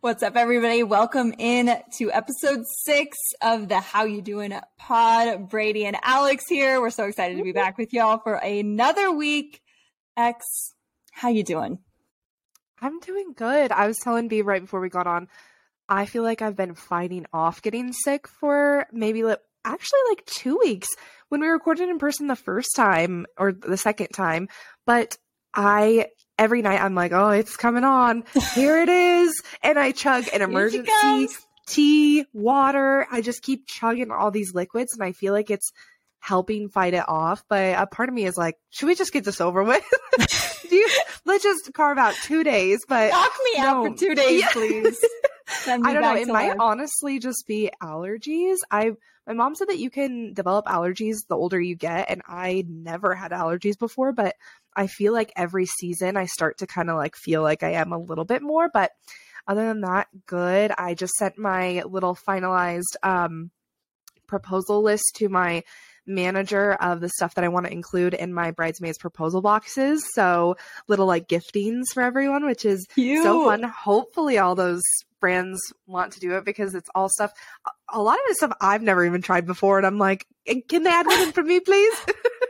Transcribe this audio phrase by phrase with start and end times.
[0.00, 0.82] What's up, everybody?
[0.82, 5.48] Welcome in to episode six of the How You Doing pod.
[5.48, 6.80] Bradey and Alex here.
[6.80, 9.62] We're so excited to be back with y'all for another week.
[10.16, 10.72] X,
[11.12, 11.78] how you doing?
[12.80, 13.70] I'm doing good.
[13.70, 15.28] I was telling B right before we got on.
[15.88, 20.58] I feel like I've been fighting off getting sick for maybe like, actually like two
[20.58, 20.88] weeks
[21.28, 24.48] when we recorded in person the first time or the second time.
[24.86, 25.18] But
[25.54, 26.08] I
[26.38, 28.24] every night I'm like, oh, it's coming on.
[28.54, 29.42] Here it is.
[29.62, 31.28] And I chug an emergency
[31.66, 33.06] tea, water.
[33.10, 35.72] I just keep chugging all these liquids and I feel like it's
[36.18, 37.44] helping fight it off.
[37.48, 39.84] But a part of me is like, should we just get this over with?
[40.68, 40.88] Do you,
[41.24, 42.84] let's just carve out two days.
[42.88, 43.66] But knock me no.
[43.66, 45.04] out for two days, please.
[45.66, 46.16] I don't know.
[46.16, 48.58] It might honestly just be allergies.
[48.70, 48.92] I
[49.26, 53.14] my mom said that you can develop allergies the older you get, and I never
[53.14, 54.36] had allergies before, but
[54.76, 57.92] I feel like every season I start to kind of like feel like I am
[57.92, 58.90] a little bit more, but
[59.46, 60.72] other than that, good.
[60.76, 63.50] I just sent my little finalized um,
[64.26, 65.62] proposal list to my
[66.06, 70.04] manager of the stuff that I want to include in my bridesmaids proposal boxes.
[70.12, 70.56] So
[70.86, 73.22] little like giftings for everyone, which is Cute.
[73.22, 73.62] so fun.
[73.62, 74.82] Hopefully all those
[75.24, 77.32] brands want to do it because it's all stuff
[77.88, 80.26] a lot of the stuff I've never even tried before and I'm like,
[80.68, 81.96] can they add one for me, please?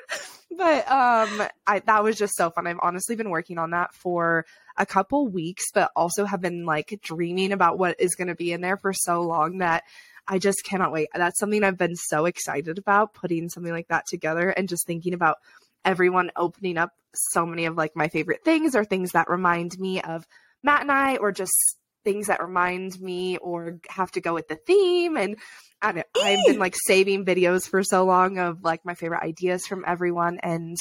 [0.58, 2.66] but um I that was just so fun.
[2.66, 4.44] I've honestly been working on that for
[4.76, 8.50] a couple weeks, but also have been like dreaming about what is going to be
[8.50, 9.84] in there for so long that
[10.26, 11.10] I just cannot wait.
[11.14, 15.14] That's something I've been so excited about putting something like that together and just thinking
[15.14, 15.36] about
[15.84, 20.00] everyone opening up so many of like my favorite things or things that remind me
[20.00, 20.26] of
[20.64, 24.56] Matt and I or just things that remind me or have to go with the
[24.56, 25.36] theme and
[25.82, 29.22] I don't know, I've been like saving videos for so long of like my favorite
[29.22, 30.76] ideas from everyone and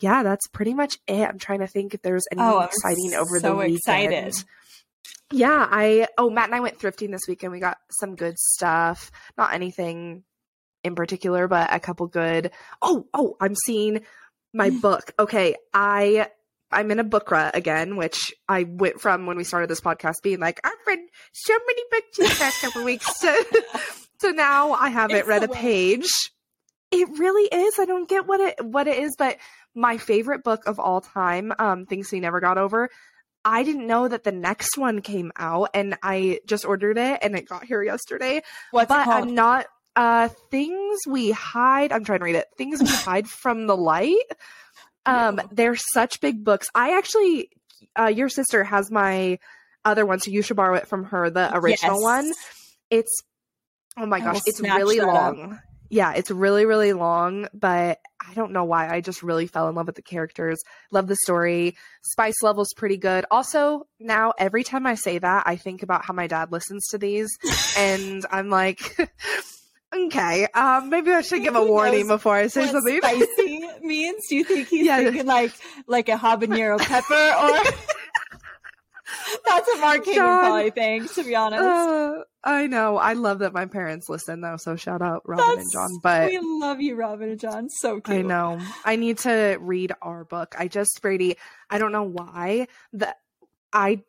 [0.00, 1.28] yeah, that's pretty much it.
[1.28, 3.76] I'm trying to think if there's anything oh, exciting over so the weekend.
[3.76, 4.34] Excited.
[5.32, 7.52] Yeah, I oh Matt and I went thrifting this weekend.
[7.52, 9.10] We got some good stuff.
[9.36, 10.22] Not anything
[10.84, 12.50] in particular, but a couple good.
[12.80, 14.04] Oh, oh, I'm seeing
[14.54, 15.12] my book.
[15.18, 16.28] Okay, I
[16.70, 20.16] I'm in a book rut again, which I went from when we started this podcast
[20.22, 20.98] being like, I've read
[21.32, 23.18] so many books in the past couple weeks.
[23.18, 23.34] So,
[24.20, 26.10] so now I haven't it's read a page.
[26.90, 27.78] It really is.
[27.78, 29.36] I don't get what it what it is, but
[29.74, 32.88] my favorite book of all time, um, Things We Never Got Over,
[33.44, 37.36] I didn't know that the next one came out and I just ordered it and
[37.36, 38.42] it got here yesterday.
[38.72, 41.92] What's but I'm not uh things we hide.
[41.92, 42.46] I'm trying to read it.
[42.56, 44.16] Things we hide from the light.
[45.08, 46.68] Um they're such big books.
[46.74, 47.50] I actually
[47.98, 49.38] uh your sister has my
[49.84, 52.02] other one so you should borrow it from her, the original yes.
[52.02, 52.32] one.
[52.90, 53.22] It's
[53.96, 55.52] oh my gosh, it's really long.
[55.52, 55.58] Up
[55.90, 58.92] yeah, it's really, really long, but I don't know why.
[58.92, 60.58] I just really fell in love with the characters.
[60.92, 61.76] Love the story.
[62.02, 63.24] Spice level's pretty good.
[63.30, 66.98] Also, now every time I say that, I think about how my dad listens to
[66.98, 67.30] these,
[67.76, 68.98] and I'm like,
[69.94, 72.98] okay, um, maybe I should give a warning before I say something.
[72.98, 74.26] Spicy means?
[74.28, 74.98] Do you think he's yeah.
[74.98, 75.52] thinking like
[75.86, 77.72] like a habanero pepper or?
[79.46, 81.62] That's what Mark King probably thinks, to be honest.
[81.62, 82.96] Uh, I know.
[82.96, 85.98] I love that my parents listen though, so shout out Robin That's, and John.
[86.02, 87.68] But we love you, Robin and John.
[87.70, 88.18] So cute.
[88.18, 88.60] I know.
[88.84, 90.54] I need to read our book.
[90.58, 91.36] I just Bradey,
[91.70, 92.68] I don't know why.
[92.94, 93.16] That
[93.72, 94.02] I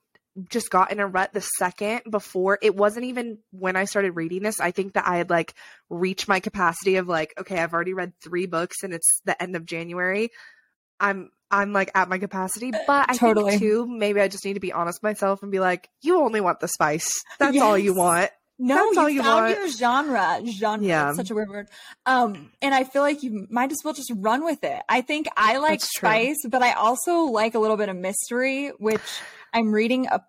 [0.49, 4.43] just got in a rut the second before it wasn't even when I started reading
[4.43, 4.59] this.
[4.59, 5.53] I think that I had like
[5.89, 9.55] reached my capacity of like, okay, I've already read three books and it's the end
[9.55, 10.29] of January.
[10.99, 12.71] I'm I'm like at my capacity.
[12.71, 13.51] But I totally.
[13.51, 16.21] think too, maybe I just need to be honest with myself and be like, you
[16.21, 17.09] only want the spice.
[17.39, 17.63] That's yes.
[17.63, 18.29] all you want.
[18.61, 19.57] No, That's you, all you found want.
[19.57, 20.41] your genre.
[20.45, 20.85] Genre.
[20.85, 21.13] Yeah.
[21.13, 21.69] Such a weird word.
[22.05, 24.81] Um, and I feel like you might as well just run with it.
[24.89, 26.49] I think I like That's spice, true.
[26.49, 29.01] but I also like a little bit of mystery, which
[29.53, 30.21] I'm reading a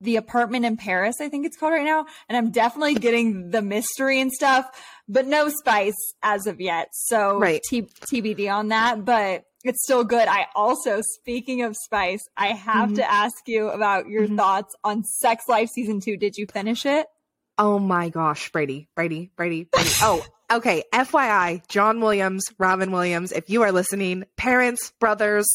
[0.00, 2.04] the apartment in Paris, I think it's called right now.
[2.28, 4.66] And I'm definitely getting the mystery and stuff,
[5.08, 6.88] but no spice as of yet.
[6.92, 7.62] So right.
[7.70, 9.04] T- TBD on that.
[9.04, 10.28] But it's still good.
[10.28, 12.96] I also, speaking of Spice, I have mm-hmm.
[12.96, 14.36] to ask you about your mm-hmm.
[14.36, 16.18] thoughts on Sex Life season two.
[16.18, 17.06] Did you finish it?
[17.56, 20.00] Oh my gosh, Bradey, Bradey, Bradey, Bradey.
[20.02, 20.82] oh, okay.
[20.92, 25.46] FYI, John Williams, Robin Williams, if you are listening, parents, brothers,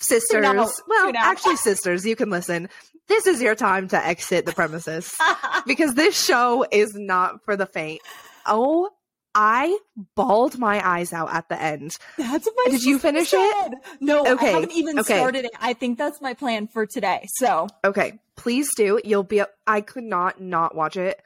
[0.00, 2.68] sisters, well, actually sisters, you can listen.
[3.08, 5.12] This is your time to exit the premises
[5.66, 8.00] because this show is not for the faint.
[8.46, 8.90] Oh
[9.34, 9.78] I
[10.14, 11.96] bawled my eyes out at the end.
[12.16, 13.38] That's what Did you finish said.
[13.38, 13.74] it?
[14.00, 14.48] No, okay.
[14.48, 15.16] I haven't even okay.
[15.16, 15.50] started it.
[15.60, 17.26] I think that's my plan for today.
[17.36, 18.18] So Okay.
[18.36, 19.00] Please do.
[19.04, 21.20] You'll be I could not not watch it.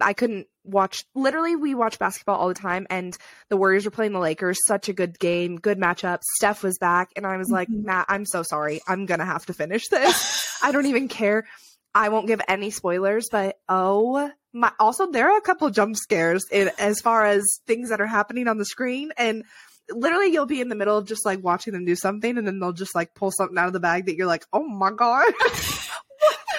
[0.00, 3.16] I couldn't watch literally we watch basketball all the time and
[3.48, 4.58] the Warriors were playing the Lakers.
[4.66, 6.20] Such a good game, good matchup.
[6.36, 7.86] Steph was back and I was like, mm-hmm.
[7.86, 8.80] Matt, I'm so sorry.
[8.88, 10.58] I'm gonna have to finish this.
[10.62, 11.46] I don't even care.
[11.94, 16.44] I won't give any spoilers, but oh my also there are a couple jump scares
[16.50, 19.44] in as far as things that are happening on the screen and
[19.90, 22.58] literally you'll be in the middle of just like watching them do something and then
[22.58, 25.32] they'll just like pull something out of the bag that you're like, "Oh my god."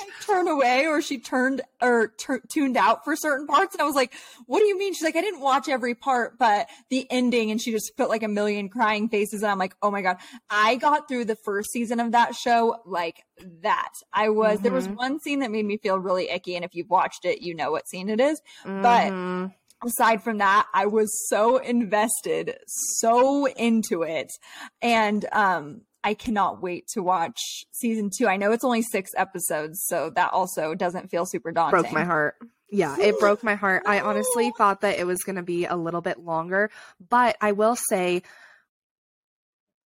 [0.00, 3.84] Like, turn away or she turned or t- tuned out for certain parts and i
[3.84, 4.12] was like
[4.46, 7.60] what do you mean she's like i didn't watch every part but the ending and
[7.60, 10.16] she just put like a million crying faces and i'm like oh my god
[10.50, 13.24] i got through the first season of that show like
[13.62, 14.62] that i was mm-hmm.
[14.64, 14.96] there was mm-hmm.
[14.96, 17.70] one scene that made me feel really icky and if you've watched it you know
[17.70, 18.82] what scene it is mm-hmm.
[18.82, 19.52] but
[19.84, 24.32] aside from that, I was so invested, so into it.
[24.80, 28.28] And um I cannot wait to watch season two.
[28.28, 31.80] I know it's only six episodes, so that also doesn't feel super daunting.
[31.80, 32.36] Broke my heart.
[32.70, 33.84] Yeah, it broke my heart.
[33.86, 36.70] I honestly thought that it was going to be a little bit longer,
[37.08, 38.22] but I will say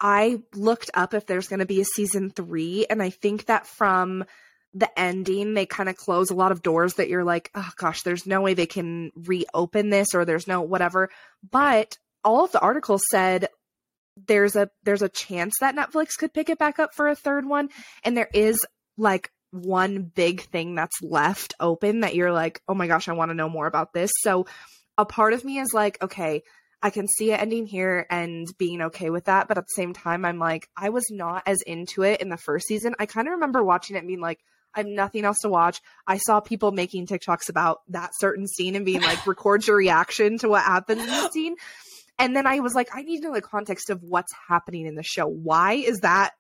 [0.01, 3.67] I looked up if there's going to be a season three, and I think that
[3.67, 4.25] from
[4.73, 8.03] the ending, they kind of close a lot of doors that you're like, oh gosh,
[8.03, 11.11] there's no way they can reopen this or there's no whatever.
[11.49, 13.49] But all of the articles said
[14.17, 17.47] there's a there's a chance that Netflix could pick it back up for a third
[17.47, 17.69] one
[18.05, 18.59] and there is
[18.97, 23.31] like one big thing that's left open that you're like, "Oh my gosh, I want
[23.31, 24.47] to know more about this." So
[24.99, 26.43] a part of me is like, "Okay,
[26.83, 29.93] I can see it ending here and being okay with that." But at the same
[29.93, 32.95] time, I'm like, I was not as into it in the first season.
[32.99, 34.41] I kind of remember watching it and being like,
[34.75, 35.81] I have nothing else to watch.
[36.07, 40.39] I saw people making TikToks about that certain scene and being like, record your reaction
[40.39, 41.55] to what happens in the scene.
[42.19, 44.95] And then I was like, I need to know the context of what's happening in
[44.95, 45.27] the show.
[45.27, 46.33] Why is that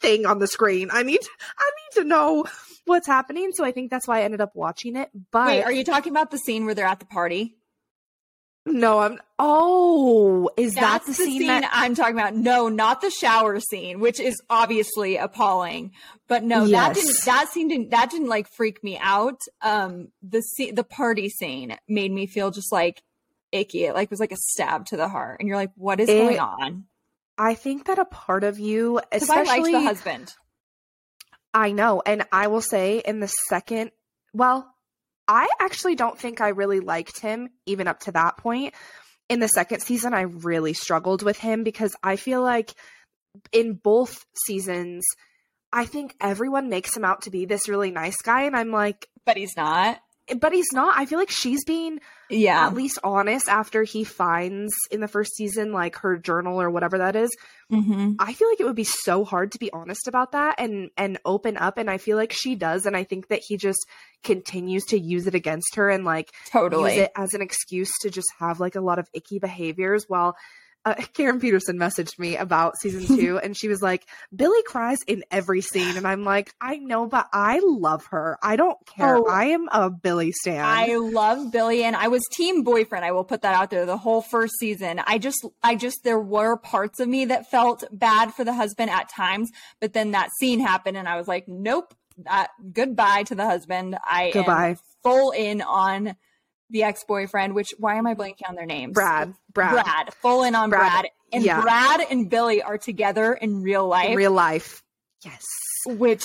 [0.00, 0.88] thing on the screen?
[0.92, 1.20] I need
[1.58, 2.44] I need to know
[2.86, 3.50] what's happening.
[3.52, 5.10] So I think that's why I ended up watching it.
[5.30, 7.56] But Wait, are you talking about the scene where they're at the party?
[8.68, 9.20] No, I'm.
[9.38, 12.34] Oh, is That's that the, the scene, scene that- I'm talking about?
[12.34, 15.92] No, not the shower scene, which is obviously appalling.
[16.26, 16.70] But no, yes.
[16.70, 17.24] that didn't.
[17.26, 17.90] That scene didn't.
[17.90, 19.40] That didn't like freak me out.
[19.62, 23.02] Um, the scene, the party scene, made me feel just like
[23.56, 23.84] icky.
[23.84, 26.18] It like was like a stab to the heart, and you're like, what is it,
[26.18, 26.84] going on?
[27.38, 30.34] I think that a part of you, especially I liked the husband.
[31.52, 33.90] I know, and I will say in the second,
[34.32, 34.72] well,
[35.26, 38.74] I actually don't think I really liked him even up to that point.
[39.28, 42.74] In the second season, I really struggled with him because I feel like
[43.52, 45.04] in both seasons,
[45.72, 49.08] I think everyone makes him out to be this really nice guy, and I'm like,
[49.24, 49.98] but he's not
[50.40, 50.94] but he's not.
[50.96, 55.36] I feel like she's being yeah at least honest after he finds in the first
[55.36, 57.30] season like her journal or whatever that is.
[57.70, 58.14] Mm-hmm.
[58.18, 61.18] I feel like it would be so hard to be honest about that and and
[61.24, 63.86] open up, and I feel like she does, and I think that he just
[64.24, 68.10] continues to use it against her and like totally use it as an excuse to
[68.10, 70.36] just have like a lot of icky behaviors while
[70.86, 75.24] uh, Karen Peterson messaged me about season two, and she was like, "Billie cries in
[75.30, 78.38] every scene," and I'm like, "I know, but I love her.
[78.42, 79.16] I don't care.
[79.16, 80.64] Oh, I am a Billie stan.
[80.64, 83.04] I love Billie, and I was team boyfriend.
[83.04, 83.84] I will put that out there.
[83.84, 87.84] The whole first season, I just, I just, there were parts of me that felt
[87.90, 89.50] bad for the husband at times,
[89.80, 93.98] but then that scene happened, and I was like, nope, that goodbye to the husband.
[94.04, 94.76] I goodbye.
[95.02, 96.16] full in on
[96.70, 98.94] the ex-boyfriend, which why am I blanking on their names?
[98.94, 99.34] Brad.
[99.52, 99.72] Brad.
[99.72, 100.14] Brad.
[100.14, 100.90] Full in on Brad.
[100.90, 101.06] Brad.
[101.32, 101.60] And yeah.
[101.60, 104.10] Brad and Billie are together in real life.
[104.10, 104.82] In real life.
[105.24, 105.42] Yes.
[105.86, 106.24] Which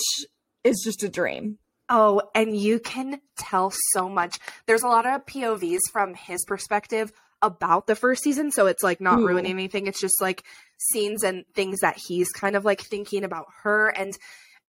[0.64, 1.58] is just a dream.
[1.90, 4.40] Oh, and you can tell so much.
[4.66, 7.12] There's a lot of POVs from his perspective
[7.42, 9.28] about the first season, so it's like not Ooh.
[9.28, 9.88] ruining anything.
[9.88, 10.44] It's just like
[10.78, 14.18] scenes and things that he's kind of like thinking about her and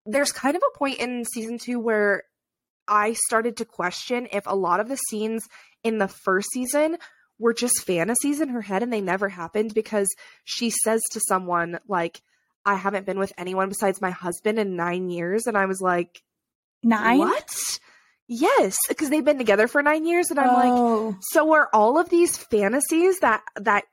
[0.05, 2.23] there's kind of a point in season 2 where
[2.89, 5.47] I started to question if a lot of the scenes
[5.83, 6.97] in the first season
[7.39, 10.07] were just fantasies in her head and they never happened because
[10.43, 12.21] she says to someone like
[12.65, 16.21] I haven't been with anyone besides my husband in 9 years and I was like
[16.83, 17.79] 9 What?
[18.27, 21.07] Yes, because they've been together for 9 years and I'm oh.
[21.07, 23.85] like so are all of these fantasies that that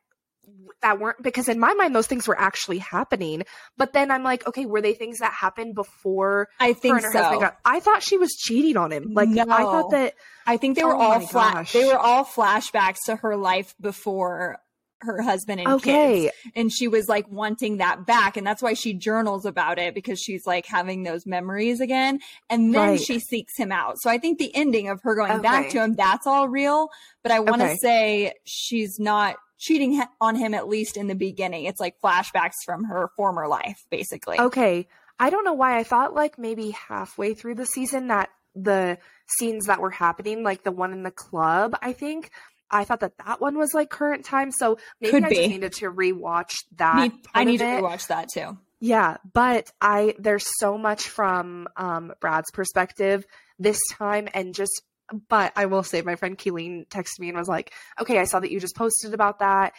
[0.83, 3.43] that weren't because in my mind those things were actually happening.
[3.77, 7.13] But then I'm like, okay, were they things that happened before I think so.
[7.13, 9.13] Got, I thought she was cheating on him.
[9.13, 9.45] Like no.
[9.49, 10.15] I thought that
[10.47, 14.59] I think they were oh all flash they were all flashbacks to her life before
[15.01, 16.23] her husband and okay.
[16.23, 16.35] kids.
[16.55, 18.37] And she was like wanting that back.
[18.37, 22.21] And that's why she journals about it because she's like having those memories again.
[22.49, 23.01] And then right.
[23.01, 24.01] she seeks him out.
[24.01, 25.43] So I think the ending of her going okay.
[25.43, 26.89] back to him, that's all real.
[27.23, 27.77] But I want to okay.
[27.77, 31.65] say she's not cheating on him at least in the beginning.
[31.65, 34.39] It's like flashbacks from her former life, basically.
[34.39, 34.87] Okay.
[35.19, 38.99] I don't know why I thought like maybe halfway through the season that the
[39.39, 42.31] scenes that were happening, like the one in the club, I think
[42.71, 44.51] I thought that that one was like current time.
[44.51, 45.37] So maybe Could I be.
[45.37, 46.97] just needed to rewatch that.
[46.97, 48.59] Need, I need to rewatch that too.
[48.81, 53.25] Yeah, but I there's so much from um Brad's perspective
[53.59, 54.83] this time and just
[55.29, 58.41] but I will say my friend Keeleen texted me and was like, "Okay, I saw
[58.41, 59.75] that you just posted about that.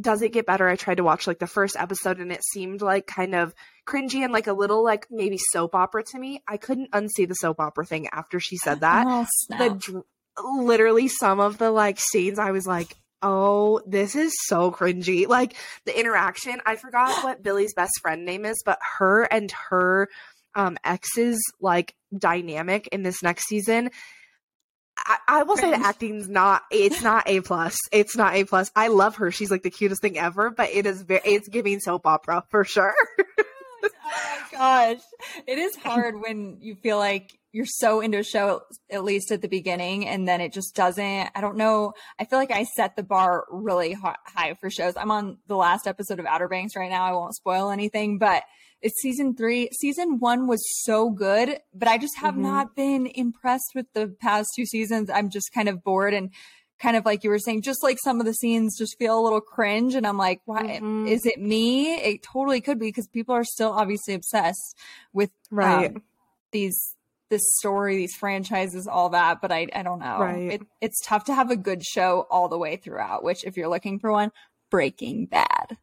[0.00, 2.82] Does it get better?" I tried to watch like the first episode and it seemed
[2.82, 3.54] like kind of
[3.86, 6.42] cringy and like a little like maybe soap opera to me.
[6.48, 9.06] I couldn't unsee the soap opera thing after she said that.
[9.06, 10.02] Oh, the
[10.42, 15.54] literally some of the like scenes I was like, "Oh, this is so cringy." Like
[15.84, 20.08] the interaction, I forgot what Billie's best friend name is, but her and her
[20.54, 23.90] um ex's like dynamic in this next season
[25.06, 27.76] I, I, will say the acting's not it's not a plus.
[27.92, 28.70] It's not a plus.
[28.76, 29.30] I love her.
[29.30, 32.64] She's like the cutest thing ever but it is very it's giving soap opera for
[32.64, 32.94] sure.
[34.12, 35.02] Oh my gosh.
[35.46, 39.42] It is hard when you feel like you're so into a show at least at
[39.42, 41.30] the beginning and then it just doesn't.
[41.34, 41.92] I don't know.
[42.18, 44.96] I feel like i set the bar really high for shows.
[44.96, 47.04] I'm on the last episode of outer banks right now.
[47.04, 48.42] I won't spoil anything but
[48.82, 49.68] it's season three.
[49.78, 52.42] Season one was so good, but I just have mm-hmm.
[52.42, 55.10] not been impressed with the past two seasons.
[55.10, 56.30] I'm just kind of bored and
[56.80, 59.20] kind of like you were saying, just like some of the scenes just feel a
[59.20, 59.94] little cringe.
[59.94, 61.06] And I'm like, why mm-hmm.
[61.06, 61.94] is it me?
[61.94, 64.76] It totally could be because people are still obviously obsessed
[65.12, 65.94] with right.
[65.94, 66.02] Um,
[66.52, 66.96] these
[67.28, 69.40] this story, these franchises, all that.
[69.40, 70.18] But I, I don't know.
[70.18, 70.52] Right.
[70.52, 73.22] It, it's tough to have a good show all the way throughout.
[73.22, 74.32] Which, if you're looking for one,
[74.70, 75.76] Breaking Bad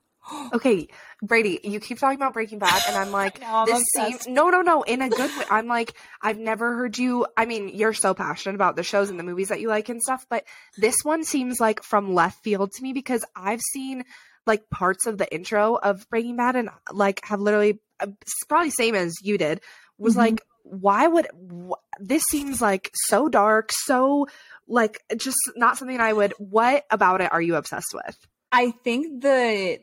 [0.53, 0.88] okay,
[1.24, 4.50] Bradey, you keep talking about Breaking Bad, and I'm like, no, I'm this seems no,
[4.50, 5.46] no, no, in a good way.
[5.51, 7.25] I'm like, I've never heard you.
[7.36, 10.01] I mean, you're so passionate about the shows and the movies that you like and
[10.01, 10.43] stuff, but
[10.77, 14.03] this one seems like from left field to me because I've seen
[14.46, 18.07] like parts of the intro of Breaking Bad and like have literally uh,
[18.48, 19.62] probably same as you did
[19.98, 20.22] was mm-hmm.
[20.22, 24.27] like, why would wh- this seems like so dark, so
[24.67, 26.34] like just not something I would.
[26.38, 28.17] What about it are you obsessed with?
[28.51, 29.79] I think the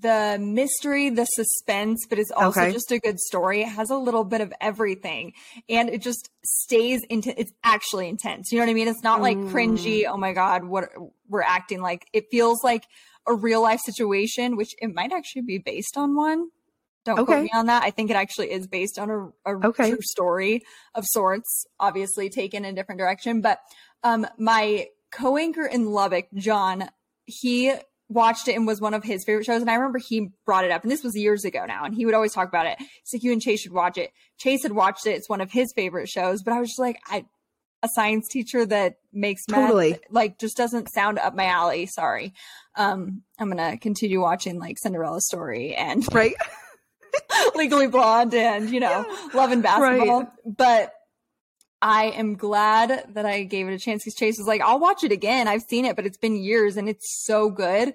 [0.00, 2.72] the mystery, the suspense, but it's also okay.
[2.72, 3.62] just a good story.
[3.62, 5.32] It has a little bit of everything
[5.68, 8.50] and it just stays into it's actually intense.
[8.50, 8.88] You know what I mean?
[8.88, 9.50] It's not like mm.
[9.50, 10.90] cringy, oh my God, what
[11.28, 12.06] we're acting like.
[12.12, 12.84] It feels like
[13.26, 16.48] a real life situation, which it might actually be based on one.
[17.04, 17.32] Don't okay.
[17.32, 17.84] quote me on that.
[17.84, 19.90] I think it actually is based on a, a okay.
[19.90, 20.62] true story
[20.94, 23.40] of sorts, obviously taken in a different direction.
[23.40, 23.60] But
[24.02, 26.90] um my co-anchor in Lubbock, John,
[27.24, 27.72] he
[28.08, 29.60] watched it and was one of his favorite shows.
[29.60, 32.06] And I remember he brought it up, and this was years ago now, and he
[32.06, 32.78] would always talk about it.
[33.04, 34.10] So you and Chase should watch it.
[34.38, 36.42] Chase had watched it; it's one of his favorite shows.
[36.42, 37.24] But I was just like, I
[37.82, 41.86] a science teacher that makes totally math, like just doesn't sound up my alley.
[41.86, 42.32] Sorry.
[42.74, 46.34] Um, I'm gonna continue watching like Cinderella Story and right.
[47.54, 49.28] Legally Blonde and you know yeah.
[49.34, 50.28] Love and Basketball, right.
[50.44, 50.92] but
[51.80, 55.04] I am glad that I gave it a chance because Chase was like, I'll watch
[55.04, 55.46] it again.
[55.46, 57.94] I've seen it, but it's been years and it's so good.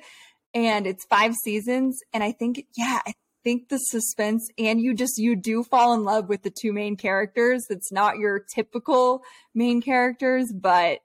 [0.54, 2.00] And it's five seasons.
[2.14, 3.14] And I think, yeah, I
[3.44, 6.96] think the suspense and you just, you do fall in love with the two main
[6.96, 7.66] characters.
[7.70, 9.24] It's not your typical
[9.54, 11.00] main characters, but,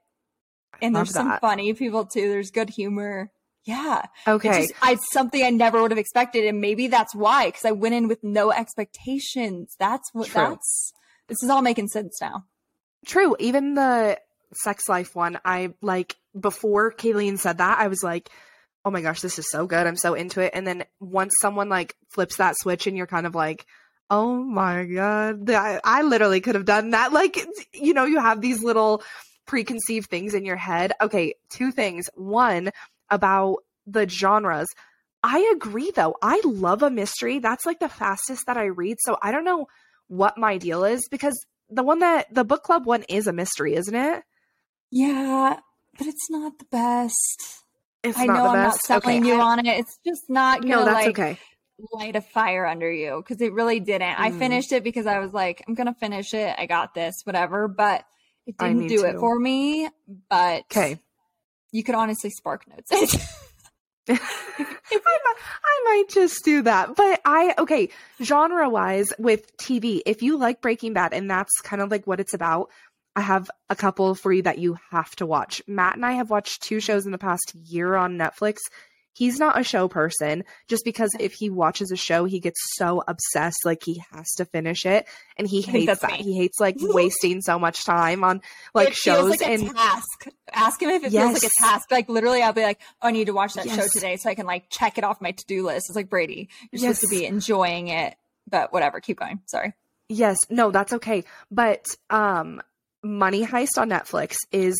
[0.81, 2.29] and there's some funny people too.
[2.29, 3.31] There's good humor.
[3.65, 4.03] Yeah.
[4.25, 4.49] Okay.
[4.49, 6.45] It's, just, it's something I never would have expected.
[6.45, 9.75] And maybe that's why, because I went in with no expectations.
[9.77, 10.41] That's what, True.
[10.41, 10.93] that's,
[11.27, 12.45] this is all making sense now.
[13.05, 13.35] True.
[13.39, 14.19] Even the
[14.53, 18.29] sex life one, I like before Kayleen said that, I was like,
[18.85, 19.85] oh my gosh, this is so good.
[19.85, 20.51] I'm so into it.
[20.53, 23.65] And then once someone like flips that switch and you're kind of like,
[24.09, 27.13] oh my God, I, I literally could have done that.
[27.13, 29.03] Like, you know, you have these little
[29.45, 30.93] preconceived things in your head.
[31.01, 32.09] Okay, two things.
[32.15, 32.71] One,
[33.09, 34.67] about the genres.
[35.23, 36.15] I agree though.
[36.21, 37.39] I love a mystery.
[37.39, 38.97] That's like the fastest that I read.
[39.01, 39.67] So I don't know
[40.07, 41.35] what my deal is because
[41.69, 44.23] the one that the book club one is a mystery, isn't it?
[44.91, 45.59] Yeah,
[45.97, 47.63] but it's not the best.
[48.03, 48.89] It's I know I'm best.
[48.89, 49.27] not selling okay.
[49.27, 49.79] you on it.
[49.79, 51.39] It's just not gonna no, that's like okay.
[51.91, 54.15] light a fire under you because it really didn't.
[54.15, 54.19] Mm.
[54.19, 56.55] I finished it because I was like, I'm gonna finish it.
[56.57, 57.67] I got this, whatever.
[57.67, 58.05] But
[58.47, 59.09] it didn't do to.
[59.09, 59.89] it for me.
[60.29, 60.99] But okay,
[61.71, 63.17] you could honestly spark notes.
[64.09, 66.95] I, I might just do that.
[66.95, 67.89] But I, okay,
[68.21, 72.19] genre wise with TV, if you like Breaking Bad and that's kind of like what
[72.19, 72.69] it's about,
[73.15, 75.61] I have a couple for you that you have to watch.
[75.67, 78.57] Matt and I have watched two shows in the past year on Netflix
[79.19, 80.45] he's not a show person.
[80.69, 84.45] Just because if he watches a show he gets so obsessed like he has to
[84.45, 85.05] finish it.
[85.37, 86.11] And he hates that.
[86.11, 86.23] me.
[86.23, 88.41] he hates like wasting so much time on
[88.73, 90.27] like it shows like and task.
[90.53, 91.23] Ask him if it yes.
[91.23, 91.91] feels like a task.
[91.91, 93.75] Like literally i'll be like oh, i need to watch that yes.
[93.75, 95.89] show today so i can like check it off my to-do list.
[95.89, 96.99] It's like bradey you're yes.
[96.99, 98.15] supposed to be enjoying it
[98.47, 98.99] but whatever.
[98.99, 99.41] Keep going.
[99.45, 99.73] Sorry.
[100.07, 100.37] Yes.
[100.49, 101.25] No that's okay.
[101.51, 102.61] But um
[103.03, 104.75] money heist on netflix is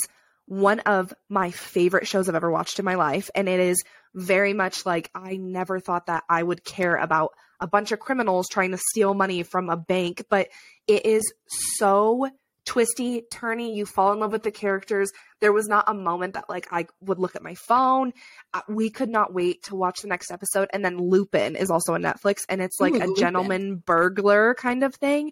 [0.49, 3.29] one of my favorite shows I've ever watched in my life.
[3.35, 3.83] And it is
[4.15, 8.47] very much like I never thought that I would care about a bunch of criminals
[8.49, 10.47] trying to steal money from a bank, but
[10.87, 11.31] it is
[11.75, 12.27] so
[12.65, 13.75] twisty, turny.
[13.75, 15.11] You fall in love with the characters.
[15.39, 18.11] There was not a moment that like I would look at my phone.
[18.51, 20.69] Uh, we could not wait to watch the next episode.
[20.73, 24.83] And then Lupin is also on Netflix, and it's like Ooh, a gentleman burglar kind
[24.83, 25.31] of thing.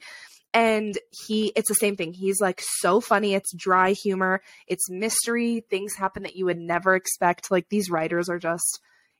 [0.58, 2.14] And he, it's the same thing.
[2.14, 3.36] He's like so funny.
[3.36, 4.42] It's dry humor.
[4.66, 5.64] It's mystery.
[5.70, 7.52] Things happen that you would never expect.
[7.52, 8.80] Like these writers are just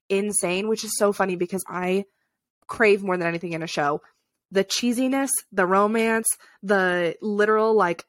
[0.10, 2.06] insane, which is so funny because I
[2.66, 4.02] crave more than anything in a show
[4.50, 6.26] the cheesiness, the romance,
[6.64, 8.04] the literal like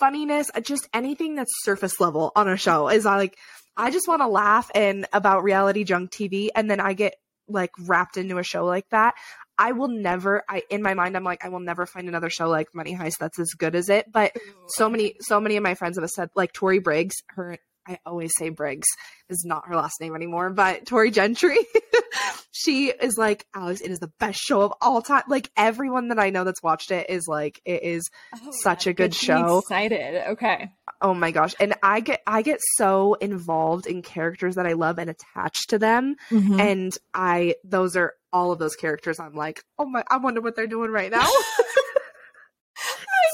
[0.00, 3.36] funniness, uh, just anything that's surface level on a show is like
[3.76, 7.14] I just want to laugh and about reality junk TV and then I get
[7.52, 9.14] like wrapped into a show like that.
[9.58, 12.48] I will never I in my mind I'm like I will never find another show
[12.48, 14.06] like Money Heist that's as good as it.
[14.10, 14.32] But
[14.68, 18.32] so many so many of my friends have said like Tori Briggs, her I always
[18.38, 18.86] say Briggs
[19.28, 21.58] is not her last name anymore, but Tori Gentry.
[22.52, 25.22] she is like, Alex, it is the best show of all time.
[25.28, 28.92] Like everyone that I know that's watched it is like, it is oh, such a
[28.92, 29.58] good show.
[29.58, 30.30] Excited.
[30.32, 30.70] Okay.
[31.00, 31.54] Oh my gosh.
[31.58, 35.78] And I get I get so involved in characters that I love and attached to
[35.78, 36.16] them.
[36.30, 36.60] Mm-hmm.
[36.60, 40.54] And I those are all of those characters I'm like, oh my I wonder what
[40.54, 41.28] they're doing right now.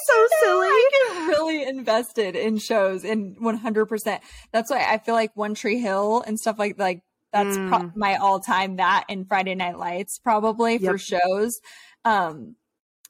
[0.09, 0.67] so silly.
[0.67, 0.90] I
[1.29, 4.21] really invested in shows in 100%.
[4.53, 7.69] That's why I feel like One Tree Hill and stuff like like that's mm.
[7.69, 10.93] pro- my all time that and Friday Night Lights probably yep.
[10.93, 11.61] for shows.
[12.05, 12.57] Um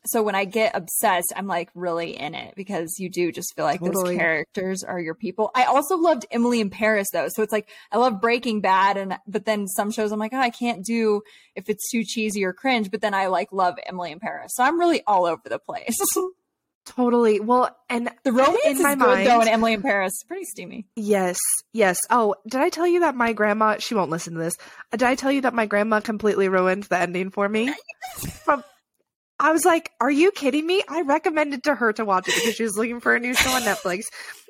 [0.06, 3.64] so when I get obsessed, I'm like really in it because you do just feel
[3.64, 4.14] like totally.
[4.14, 5.50] those characters are your people.
[5.54, 7.28] I also loved Emily in Paris though.
[7.28, 10.40] So it's like I love Breaking Bad and but then some shows I'm like, oh,
[10.40, 11.22] I can't do
[11.56, 14.52] if it's too cheesy or cringe, but then I like love Emily in Paris.
[14.54, 15.96] So I'm really all over the place.
[16.88, 17.40] Totally.
[17.40, 20.86] Well, and the romance in my mind, though, in Emily in Paris, pretty steamy.
[20.96, 21.38] Yes,
[21.72, 21.98] yes.
[22.10, 23.76] Oh, did I tell you that my grandma?
[23.78, 24.56] She won't listen to this.
[24.92, 27.74] Did I tell you that my grandma completely ruined the ending for me?
[28.44, 28.64] From,
[29.38, 32.54] I was like, "Are you kidding me?" I recommended to her to watch it because
[32.54, 34.04] she was looking for a new show on Netflix,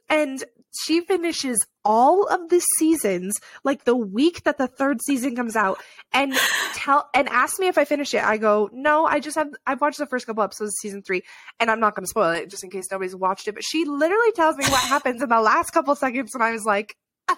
[0.08, 0.42] and
[0.84, 5.78] she finishes all of the seasons like the week that the third season comes out
[6.12, 6.34] and
[6.74, 8.22] tell and ask me if I finish it.
[8.22, 11.22] I go, no, I just have I've watched the first couple episodes of season three,
[11.58, 13.54] and I'm not going to spoil it just in case nobody's watched it.
[13.54, 16.64] But she literally tells me what happens in the last couple seconds, and I was
[16.64, 16.96] like,
[17.28, 17.36] oh,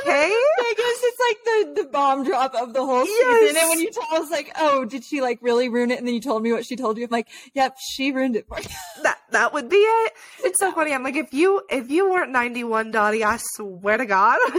[0.00, 0.30] okay.
[0.30, 3.40] I guess it's like the the bomb drop of the whole yes.
[3.40, 3.56] season.
[3.60, 5.98] And when you tell us like, oh, did she like really ruin it?
[5.98, 7.04] And then you told me what she told you.
[7.04, 8.68] I'm like, yep, she ruined it for you.
[9.02, 10.12] That that would be it.
[10.42, 10.92] It's so funny.
[10.92, 14.38] I'm like, if you if you weren't 91, Dottie, I swear to God.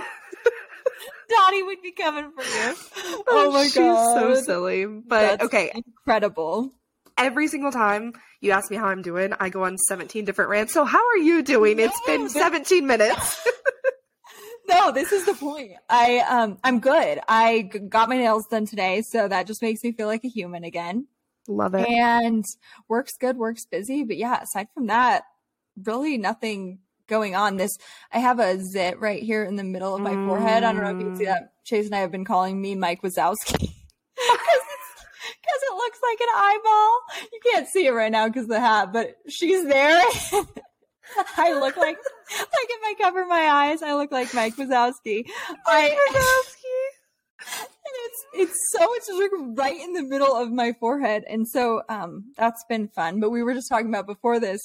[1.30, 2.76] Dottie would be coming for you.
[3.06, 4.86] Oh, oh my god, she's so silly.
[4.86, 6.72] But That's okay, incredible.
[7.18, 10.74] Every single time you ask me how I'm doing, I go on 17 different rants.
[10.74, 11.78] So how are you doing?
[11.78, 13.48] No, it's been 17 minutes
[14.70, 15.74] no, this is the point.
[15.90, 17.20] I um I'm good.
[17.28, 20.30] I g- got my nails done today, so that just makes me feel like a
[20.30, 21.08] human again.
[21.48, 21.88] Love it.
[21.90, 22.46] And
[22.88, 25.24] work's good, work's busy, but yeah, aside from that,
[25.84, 27.58] really nothing going on.
[27.58, 27.78] This
[28.12, 30.28] I have a zit right here in the middle of my mm.
[30.28, 30.64] forehead.
[30.64, 31.28] I don't know if you can see mm.
[31.28, 31.54] that.
[31.66, 33.58] Chase and I have been calling me Mike Wazowski.
[35.42, 37.02] because it looks like an eyeball.
[37.34, 40.02] You can't see it right now because the hat, but she's there.
[41.38, 45.26] I look like, like if I cover my eyes, I look like Mike Wazowski.
[45.68, 46.80] Mike Wazowski.
[47.52, 51.48] And it's it's so it's just like right in the middle of my forehead, and
[51.48, 53.20] so um that's been fun.
[53.20, 54.60] But we were just talking about before this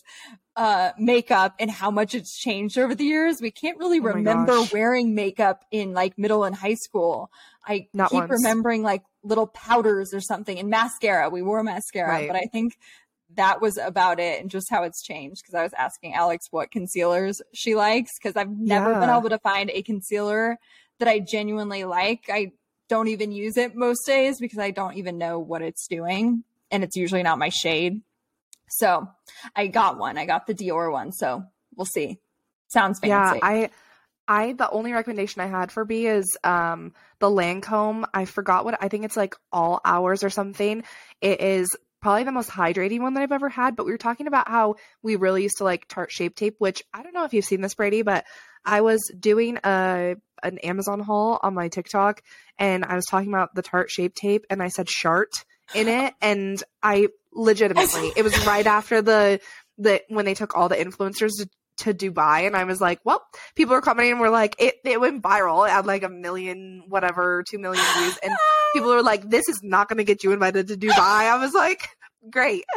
[0.56, 3.40] uh makeup and how much it's changed over the years.
[3.40, 7.30] We can't really oh remember wearing makeup in like middle and high school.
[7.66, 8.30] I Not keep once.
[8.30, 11.30] remembering like little powders or something and mascara.
[11.30, 12.28] We wore mascara, right.
[12.28, 12.76] but I think
[13.36, 16.70] that was about it and just how it's changed because I was asking Alex what
[16.70, 19.00] concealers she likes because I've never yeah.
[19.00, 20.58] been able to find a concealer
[20.98, 22.24] that I genuinely like.
[22.28, 22.52] I
[22.88, 26.84] don't even use it most days because I don't even know what it's doing and
[26.84, 28.02] it's usually not my shade.
[28.68, 29.08] So
[29.54, 30.18] I got one.
[30.18, 31.12] I got the Dior one.
[31.12, 31.44] So
[31.76, 32.18] we'll see.
[32.68, 33.08] Sounds fancy.
[33.08, 33.70] Yeah, I
[34.26, 38.04] I the only recommendation I had for B is um the Lancome.
[38.12, 40.82] I forgot what I think it's like all hours or something.
[41.20, 43.76] It is probably the most hydrating one that I've ever had.
[43.76, 46.82] But we were talking about how we really used to like Tarte Shape Tape, which
[46.92, 48.26] I don't know if you've seen this, Bradey, but
[48.62, 52.20] I was doing a an Amazon haul on my TikTok
[52.58, 56.12] and I was talking about the Tarte Shape Tape and I said shart in it
[56.20, 59.40] and I legitimately it was right after the
[59.78, 63.24] the when they took all the influencers to, to Dubai and I was like, well,
[63.54, 65.66] people are commenting and we're like, it, it went viral.
[65.66, 68.18] It had like a million, whatever, two million views.
[68.22, 68.34] And
[68.74, 70.98] people were like, this is not going to get you invited to Dubai.
[70.98, 71.88] I was like,
[72.30, 72.64] great.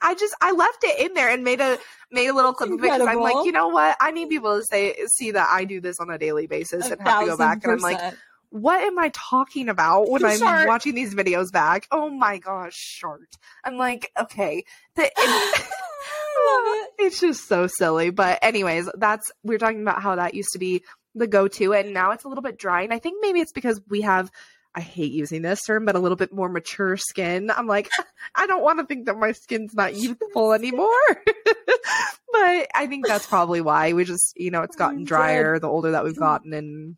[0.00, 1.76] I just I left it in there and made a
[2.12, 3.96] made a little clip of it because I'm like, you know what?
[4.00, 6.92] I need people to say see that I do this on a daily basis a
[6.92, 8.14] and have to go back and I'm like,
[8.50, 10.68] what am I talking about when I'm Shart.
[10.68, 11.86] watching these videos back?
[11.90, 13.28] Oh my gosh, short.
[13.64, 14.64] I'm like, okay.
[14.94, 18.10] The, it, it's just so silly.
[18.10, 20.82] But anyways, that's we're talking about how that used to be
[21.14, 22.82] the go-to and now it's a little bit dry.
[22.82, 24.30] And I think maybe it's because we have
[24.78, 27.50] I hate using this term, but a little bit more mature skin.
[27.50, 27.88] I'm like,
[28.36, 30.88] I don't want to think that my skin's not youthful anymore.
[31.26, 35.90] but I think that's probably why we just, you know, it's gotten drier the older
[35.90, 36.96] that we've gotten and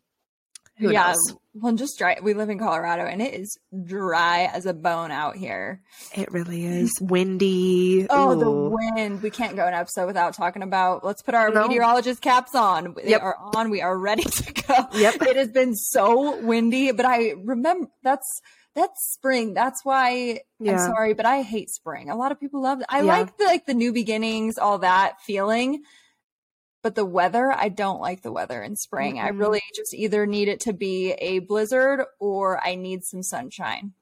[0.77, 1.35] who yeah, knows?
[1.53, 2.17] well, just dry.
[2.21, 5.81] We live in Colorado, and it is dry as a bone out here.
[6.15, 8.07] It really is windy.
[8.09, 8.39] Oh, Ooh.
[8.39, 9.21] the wind!
[9.21, 11.03] We can't go an episode without talking about.
[11.03, 11.67] Let's put our no.
[11.67, 12.95] meteorologist caps on.
[12.95, 13.21] They yep.
[13.21, 13.69] are on.
[13.69, 14.87] We are ready to go.
[14.93, 15.21] Yep.
[15.21, 18.41] It has been so windy, but I remember that's
[18.73, 19.53] that's spring.
[19.53, 20.73] That's why yeah.
[20.73, 22.09] I'm sorry, but I hate spring.
[22.09, 22.85] A lot of people love it.
[22.89, 23.17] I yeah.
[23.17, 25.83] like the like the new beginnings, all that feeling
[26.81, 29.25] but the weather i don't like the weather in spring mm-hmm.
[29.25, 33.93] i really just either need it to be a blizzard or i need some sunshine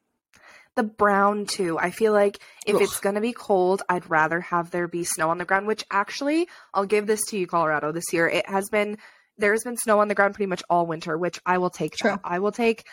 [0.75, 2.81] the brown too i feel like if Ugh.
[2.81, 5.83] it's going to be cold i'd rather have there be snow on the ground which
[5.91, 8.97] actually i'll give this to you colorado this year it has been
[9.37, 12.17] there's been snow on the ground pretty much all winter which i will take True.
[12.23, 12.85] i will take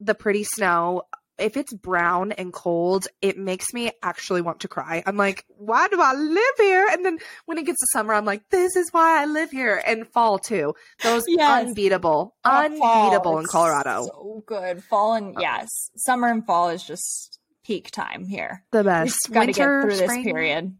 [0.00, 1.02] the pretty snow
[1.38, 5.02] if it's brown and cold, it makes me actually want to cry.
[5.06, 6.86] I'm like, why do I live here?
[6.90, 9.82] And then when it gets to summer, I'm like, this is why I live here.
[9.84, 10.74] And fall too.
[11.02, 11.66] Those yes.
[11.66, 14.06] unbeatable, oh, unbeatable in Colorado.
[14.06, 14.82] So good.
[14.84, 15.40] Fall and uh-huh.
[15.40, 18.64] yes, summer and fall is just peak time here.
[18.70, 19.30] The best.
[19.30, 20.76] Got to get through spring, this period.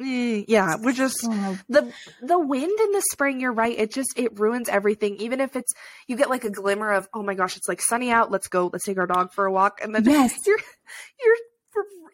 [0.00, 3.40] Eh, yeah, we're just the the wind in the spring.
[3.40, 3.76] You're right.
[3.76, 5.16] It just it ruins everything.
[5.16, 5.72] Even if it's
[6.06, 8.30] you get like a glimmer of oh my gosh, it's like sunny out.
[8.30, 8.70] Let's go.
[8.72, 9.80] Let's take our dog for a walk.
[9.82, 11.36] And then yes, you're you're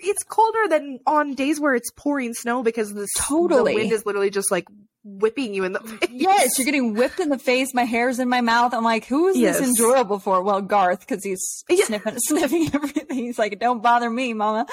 [0.00, 4.06] it's colder than on days where it's pouring snow because the totally the wind is
[4.06, 4.66] literally just like
[5.04, 6.10] whipping you in the face.
[6.10, 7.74] Yes, you're getting whipped in the face.
[7.74, 8.72] My hair's in my mouth.
[8.72, 9.58] I'm like, who is yes.
[9.58, 10.42] this enjoyable for?
[10.42, 11.84] Well, Garth, because he's yeah.
[11.84, 13.06] sniffing, sniffing everything.
[13.16, 14.66] He's like, don't bother me, mama.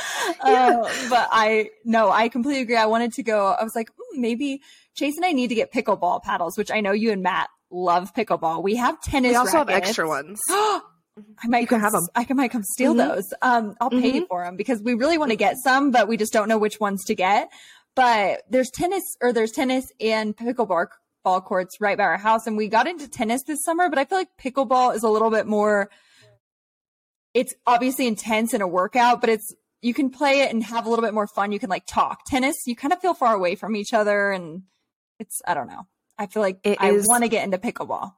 [0.45, 0.81] Yeah.
[0.83, 2.77] Uh, but I, no, I completely agree.
[2.77, 4.61] I wanted to go, I was like, hmm, maybe
[4.95, 8.13] Chase and I need to get pickleball paddles, which I know you and Matt love
[8.13, 8.63] pickleball.
[8.63, 9.31] We have tennis.
[9.31, 9.73] We also rackets.
[9.73, 10.39] have extra ones.
[10.49, 12.07] I might come, have them.
[12.15, 13.15] I can, might come steal mm-hmm.
[13.15, 13.33] those.
[13.41, 14.25] Um, I'll pay mm-hmm.
[14.29, 16.79] for them because we really want to get some, but we just don't know which
[16.79, 17.49] ones to get.
[17.95, 20.87] But there's tennis or there's tennis and pickleball
[21.23, 22.47] ball courts right by our house.
[22.47, 25.29] And we got into tennis this summer, but I feel like pickleball is a little
[25.29, 25.89] bit more,
[27.33, 30.89] it's obviously intense in a workout, but it's, you can play it and have a
[30.89, 31.51] little bit more fun.
[31.51, 32.25] You can like talk.
[32.25, 34.63] Tennis, you kind of feel far away from each other and
[35.19, 35.87] it's, I don't know.
[36.17, 38.13] I feel like it I want to get into pickleball.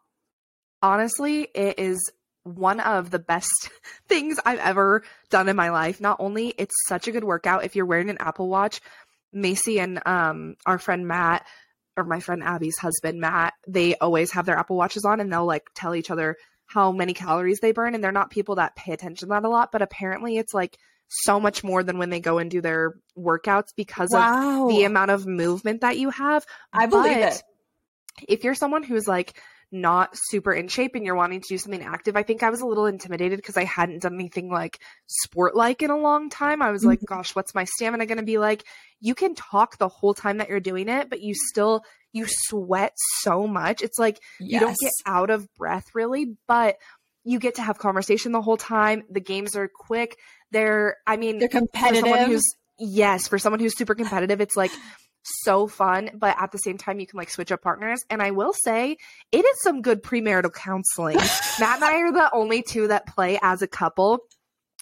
[0.82, 2.12] Honestly, it is
[2.44, 3.70] one of the best
[4.08, 6.02] things I've ever done in my life.
[6.02, 8.82] Not only it's such a good workout if you're wearing an Apple Watch,
[9.34, 11.46] Macy and um our friend Matt
[11.96, 15.46] or my friend Abby's husband Matt, they always have their Apple Watches on and they'll
[15.46, 18.94] like tell each other how many calories they burn and they're not people that pay
[18.94, 22.20] attention to that a lot, but apparently it's like so much more than when they
[22.20, 24.64] go and do their workouts because wow.
[24.64, 26.46] of the amount of movement that you have.
[26.72, 27.44] I believe but it.
[28.28, 29.40] If you're someone who's like
[29.74, 32.62] not super in shape and you're wanting to do something active, I think I was
[32.62, 36.62] a little intimidated because I hadn't done anything like sport like in a long time.
[36.62, 36.90] I was mm-hmm.
[36.90, 38.64] like, gosh, what's my stamina going to be like?
[39.02, 41.84] You can talk the whole time that you're doing it, but you still
[42.14, 43.82] you sweat so much.
[43.82, 44.52] It's like yes.
[44.52, 46.78] you don't get out of breath really, but
[47.24, 49.04] you get to have conversation the whole time.
[49.10, 50.18] The games are quick.
[50.52, 52.42] They're I mean, they're competitive.
[52.78, 54.72] yes, for someone who's super competitive, it's like
[55.24, 58.04] so fun, but at the same time, you can like switch up partners.
[58.10, 58.98] And I will say,
[59.32, 61.18] it is some good premarital counseling.
[61.60, 64.20] Matt and I are the only two that play as a couple.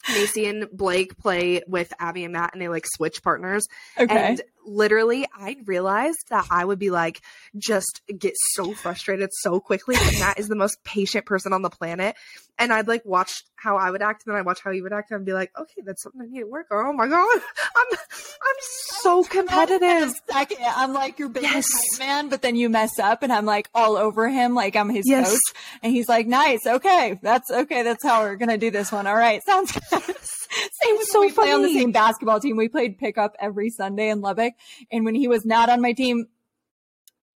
[0.10, 3.68] Macy and Blake play with Abby and Matt, and they like switch partners.
[4.00, 4.16] Okay.
[4.16, 7.22] And literally, I realized that I would be like,
[7.58, 9.96] just get so frustrated so quickly.
[10.00, 12.16] And Matt is the most patient person on the planet.
[12.58, 14.94] And I'd like watch how I would act, and then I watch how he would
[14.94, 16.86] act, and I'd be like, okay, that's something I need to work on.
[16.86, 17.28] Oh my god,
[17.76, 18.56] I'm I'm
[19.02, 20.14] so competitive.
[20.30, 22.00] Second, I'm like your biggest yes.
[22.00, 25.08] man, but then you mess up, and I'm like all over him, like I'm his
[25.08, 25.30] yes.
[25.30, 29.08] coach, and he's like, nice, okay, that's okay, that's how we're gonna do this one.
[29.08, 30.16] All right, sounds good.
[30.52, 31.48] Same so we funny.
[31.48, 32.58] play on the same basketball team.
[32.58, 34.54] We played pickup every Sunday in Lubbock,
[34.92, 36.28] and when he was not on my team,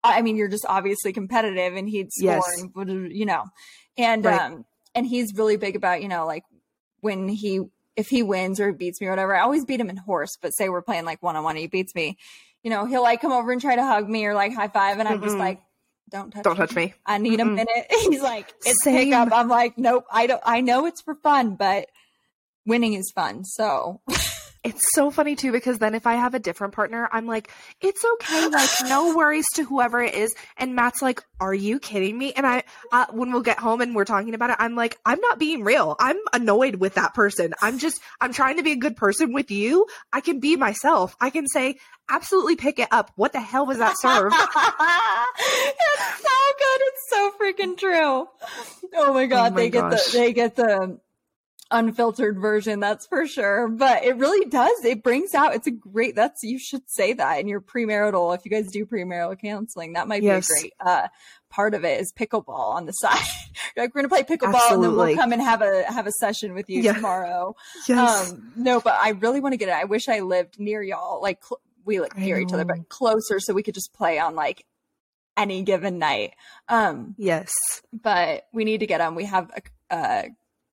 [0.02, 2.62] I mean, you're just obviously competitive, and he'd score, yes.
[2.76, 3.44] and, you know,
[3.96, 4.40] and right.
[4.40, 6.44] um and he's really big about you know like
[7.00, 7.60] when he
[7.96, 9.36] if he wins or beats me or whatever.
[9.36, 11.66] I always beat him in horse, but say we're playing like one on one, he
[11.66, 12.18] beats me.
[12.62, 14.98] You know, he'll like come over and try to hug me or like high five,
[14.98, 15.24] and I'm mm-hmm.
[15.24, 15.60] just like,
[16.10, 16.58] don't touch don't me.
[16.58, 16.94] touch me.
[17.06, 17.50] I need mm-hmm.
[17.50, 17.86] a minute.
[17.90, 19.10] He's like, it's Same.
[19.10, 19.28] pickup.
[19.32, 20.06] I'm like, nope.
[20.10, 20.42] I don't.
[20.44, 21.88] I know it's for fun, but
[22.66, 23.44] winning is fun.
[23.44, 24.00] So
[24.64, 27.50] it's so funny too because then if I have a different partner, I'm like,
[27.82, 30.34] it's okay, like no worries to whoever it is.
[30.56, 32.32] And Matt's like, are you kidding me?
[32.32, 35.20] And I, uh, when we'll get home and we're talking about it, I'm like, I'm
[35.20, 35.96] not being real.
[36.00, 37.52] I'm annoyed with that person.
[37.60, 39.86] I'm just, I'm trying to be a good person with you.
[40.12, 41.14] I can be myself.
[41.20, 41.76] I can say,
[42.08, 43.10] absolutely pick it up.
[43.16, 44.32] What the hell was that serve?
[45.38, 46.80] it's so good.
[46.86, 48.28] It's so freaking true.
[48.94, 49.90] Oh my god, oh my they gosh.
[49.90, 50.98] get the they get the
[51.74, 53.68] unfiltered version, that's for sure.
[53.68, 54.84] But it really does.
[54.84, 58.44] It brings out, it's a great, that's, you should say that in your premarital, if
[58.44, 60.48] you guys do premarital counseling, that might yes.
[60.48, 61.08] be a great, uh,
[61.50, 63.18] part of it is pickleball on the side.
[63.76, 64.74] like, we're going to play pickleball Absolutely.
[64.74, 66.94] and then we'll come and have a, have a session with you yeah.
[66.94, 67.54] tomorrow.
[67.88, 68.32] Yes.
[68.32, 69.74] Um, no, but I really want to get it.
[69.74, 71.20] I wish I lived near y'all.
[71.20, 74.34] Like cl- we live near each other, but closer so we could just play on
[74.34, 74.64] like
[75.36, 76.34] any given night.
[76.68, 77.50] Um, yes,
[77.92, 79.14] but we need to get them.
[79.14, 80.30] We have a, a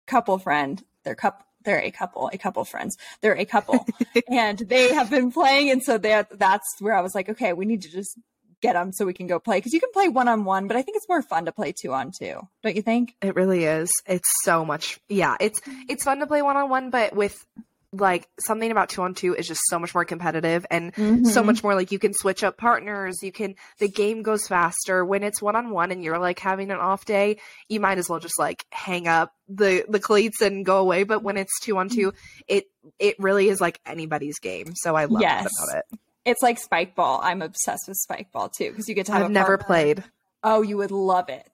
[0.07, 0.81] couple friend.
[1.03, 1.45] They're couple.
[1.63, 2.97] They're a couple, a couple friends.
[3.21, 3.85] They're a couple,
[4.27, 5.69] and they have been playing.
[5.69, 8.17] And so that that's where I was like, okay, we need to just
[8.61, 10.77] get them so we can go play because you can play one on one, but
[10.77, 12.47] I think it's more fun to play two on two.
[12.63, 13.15] Don't you think?
[13.21, 13.91] It really is.
[14.05, 14.99] It's so much.
[15.09, 15.59] Yeah, it's
[15.89, 17.45] it's fun to play one on one, but with
[17.93, 21.25] like something about two on two is just so much more competitive and mm-hmm.
[21.25, 25.03] so much more like you can switch up partners you can the game goes faster.
[25.03, 28.07] When it's one on one and you're like having an off day you might as
[28.07, 31.03] well just like hang up the the cleats and go away.
[31.03, 32.13] But when it's two on two
[32.47, 32.65] it
[32.97, 34.73] it really is like anybody's game.
[34.75, 35.49] So i love yes.
[35.61, 35.99] about it.
[36.23, 37.19] It's like spike ball.
[37.21, 40.03] I'm obsessed with spike ball too because you get to have i've never played.
[40.43, 41.51] Oh you would love it.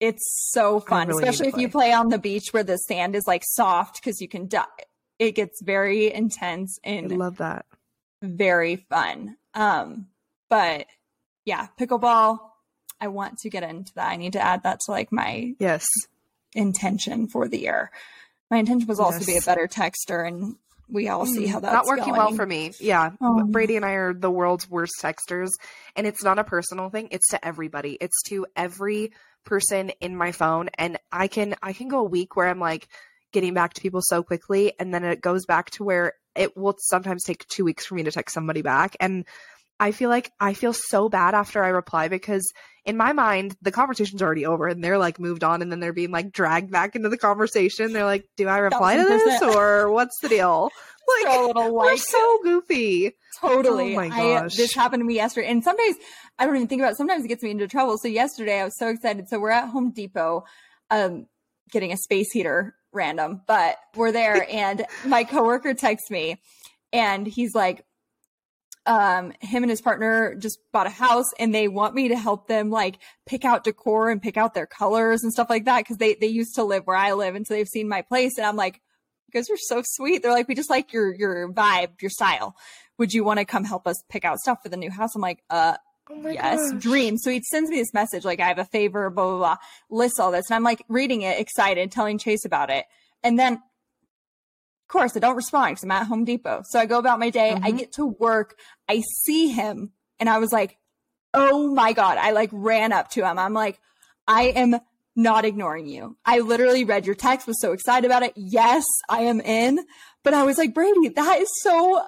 [0.00, 1.92] It's so fun really especially if you play.
[1.92, 4.64] on the beach where the sand is like soft because you can die
[5.28, 7.66] it gets very intense and I love that.
[8.22, 9.36] Very fun.
[9.54, 10.08] Um,
[10.48, 10.86] but
[11.44, 12.38] yeah, pickleball.
[13.00, 14.08] I want to get into that.
[14.08, 15.86] I need to add that to like my yes
[16.54, 17.90] intention for the year.
[18.50, 19.26] My intention was also yes.
[19.26, 20.56] to be a better texter, and
[20.88, 22.18] we all see how mm, that's not working going.
[22.18, 22.72] well for me.
[22.78, 23.42] Yeah, oh.
[23.46, 25.50] Bradey and I are the world's worst texters,
[25.96, 27.08] and it's not a personal thing.
[27.10, 27.98] It's to everybody.
[28.00, 29.12] It's to every
[29.44, 32.88] person in my phone, and I can I can go a week where I'm like
[33.34, 36.74] getting back to people so quickly and then it goes back to where it will
[36.78, 38.96] sometimes take two weeks for me to text somebody back.
[39.00, 39.26] And
[39.80, 42.52] i feel like i feel so bad after i reply because
[42.84, 45.92] in my mind the conversation's already over and they're like moved on and then they're
[45.92, 47.92] being like dragged back into the conversation.
[47.92, 50.70] They're like do i reply to this or what's the deal?
[51.22, 53.12] Like a little we're so goofy.
[53.38, 53.92] Totally.
[53.92, 55.48] Oh my gosh I, this happened to me yesterday.
[55.48, 55.96] And some days
[56.38, 56.96] i don't even think about it.
[56.96, 57.98] Sometimes it gets me into trouble.
[57.98, 59.28] So yesterday i was so excited.
[59.28, 60.44] So we're at home depot
[60.90, 61.26] um
[61.70, 64.46] getting a space heater random, but we're there.
[64.50, 66.40] and my coworker texts me
[66.92, 67.84] and he's like,
[68.86, 72.48] um, him and his partner just bought a house and they want me to help
[72.48, 75.86] them like pick out decor and pick out their colors and stuff like that.
[75.86, 77.34] Cause they, they used to live where I live.
[77.34, 78.82] And so they've seen my place and I'm like,
[79.26, 80.22] you guys are so sweet.
[80.22, 82.54] They're like, we just like your, your vibe, your style.
[82.98, 85.14] Would you want to come help us pick out stuff for the new house?
[85.14, 85.76] I'm like, uh,
[86.10, 86.82] Oh yes, gosh.
[86.82, 87.16] dream.
[87.16, 89.56] So he sends me this message like, I have a favor, blah, blah, blah,
[89.90, 90.50] lists all this.
[90.50, 92.84] And I'm like reading it, excited, telling Chase about it.
[93.22, 93.60] And then, of
[94.88, 96.62] course, I don't respond because I'm at Home Depot.
[96.68, 97.52] So I go about my day.
[97.54, 97.64] Mm-hmm.
[97.64, 98.58] I get to work.
[98.88, 100.76] I see him and I was like,
[101.32, 102.18] oh my God.
[102.18, 103.38] I like ran up to him.
[103.38, 103.80] I'm like,
[104.28, 104.78] I am
[105.16, 106.16] not ignoring you.
[106.24, 108.32] I literally read your text, was so excited about it.
[108.36, 109.84] Yes, I am in.
[110.22, 112.04] But I was like, Bradey, that is so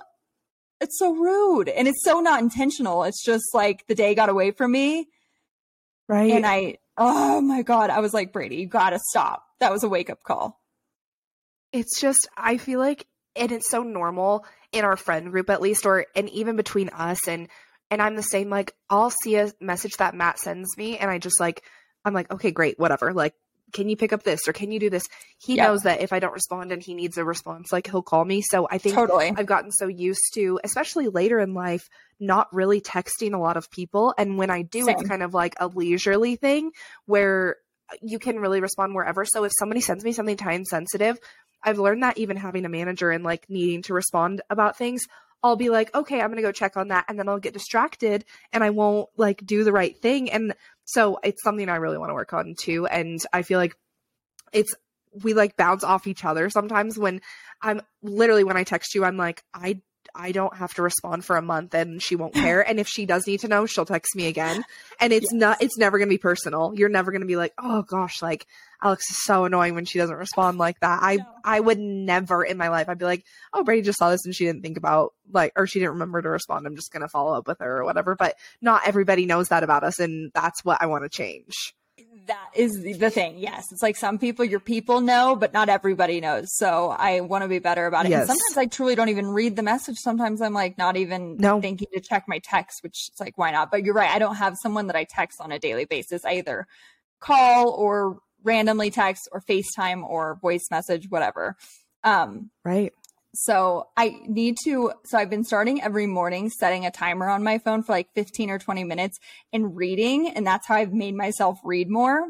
[0.81, 3.05] it's so rude and it's so not intentional.
[3.05, 5.09] It's just like the day got away from me.
[6.09, 6.33] Right.
[6.33, 9.45] And I, oh my God, I was like, Bradey, you gotta stop.
[9.61, 10.61] That was a wake up call.
[11.73, 15.85] It's just, I feel like, and it's so normal in our friend group at least,
[15.85, 17.49] or, and even between us and,
[17.91, 21.19] and I'm the same, like, I'll see a message that Matt sends me and I
[21.19, 21.63] just like,
[22.05, 23.13] I'm like, okay, great, whatever.
[23.13, 23.35] Like,
[23.73, 25.07] can you pick up this or can you do this?
[25.39, 28.25] He knows that if I don't respond and he needs a response, like he'll call
[28.25, 28.43] me.
[28.43, 29.33] So I think totally.
[29.37, 31.89] I've gotten so used to, especially later in life,
[32.21, 34.15] not really texting a lot of people.
[34.17, 34.97] And when I do, Same.
[34.97, 36.71] it's kind of like a leisurely thing
[37.07, 37.57] where
[38.03, 39.25] you can really respond wherever.
[39.25, 41.19] So if somebody sends me something time sensitive,
[41.63, 45.03] I've learned that even having a manager and like needing to respond about things,
[45.43, 47.05] I'll be like, okay, I'm going to go check on that.
[47.09, 50.31] And then I'll get distracted and I won't like do the right thing.
[50.31, 52.87] And so it's something I really want to work on too.
[52.87, 53.77] And I feel like
[54.53, 54.75] it's,
[55.23, 57.21] we like bounce off each other sometimes when
[57.63, 59.81] I'm literally, when I text you, I'm like, I
[60.17, 62.67] I don't have to respond for a month and she won't care.
[62.67, 64.65] And if she does need to know, she'll text me again.
[65.01, 65.41] And it's yes.
[65.41, 66.73] not, it's never going to be personal.
[66.75, 68.47] You're never going to be like, oh gosh, like
[68.83, 71.01] Alex is so annoying when she doesn't respond like that.
[71.03, 71.25] I, no.
[71.45, 74.35] I would never in my life, I'd be like, oh, Bradey just saw this and
[74.35, 76.67] she didn't think about like, or she didn't remember to respond.
[76.67, 78.15] I'm just going to follow up with her or whatever.
[78.17, 79.99] But not everybody knows that about us.
[79.99, 81.75] And that's what I want to change.
[82.27, 83.39] That is the thing.
[83.39, 83.71] Yes.
[83.71, 86.57] It's like some people, your people know, but not everybody knows.
[86.57, 88.11] So I want to be better about it.
[88.11, 88.29] Yes.
[88.29, 89.97] And sometimes I truly don't even read the message.
[89.99, 91.61] Sometimes I'm like not even no.
[91.61, 93.71] thinking to check my text, which is like, why not?
[93.71, 94.11] But you're right.
[94.11, 96.25] I don't have someone that I text on a daily basis.
[96.25, 96.67] I either
[97.21, 101.57] call or randomly text or FaceTime or voice message, whatever.
[102.03, 102.93] Um, right.
[103.37, 107.59] So I need to, so I've been starting every morning setting a timer on my
[107.59, 109.19] phone for like 15 or 20 minutes
[109.53, 110.31] and reading.
[110.31, 112.27] And that's how I've made myself read more.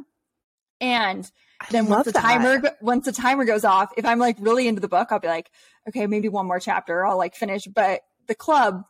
[0.80, 1.30] And
[1.70, 2.22] then once the that.
[2.22, 5.28] timer, once the timer goes off, if I'm like really into the book, I'll be
[5.28, 5.50] like,
[5.88, 7.06] okay, maybe one more chapter.
[7.06, 7.66] I'll like finish.
[7.72, 8.82] But the club,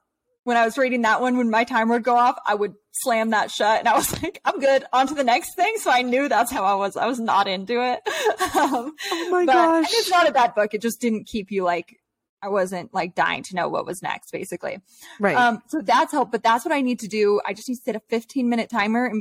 [0.44, 3.30] when I was reading that one, when my timer would go off, I would slam
[3.30, 4.84] that shut and I was like, I'm good.
[4.90, 5.74] On to the next thing.
[5.76, 6.96] So I knew that's how I was.
[6.96, 8.00] I was not into it.
[8.56, 9.84] um, oh my gosh.
[9.84, 10.72] And it's not a bad book.
[10.72, 11.98] It just didn't keep you like
[12.42, 14.78] I wasn't like dying to know what was next, basically.
[15.18, 15.36] Right.
[15.36, 17.40] Um, so that's help, but that's what I need to do.
[17.46, 19.12] I just need to set a 15 minute timer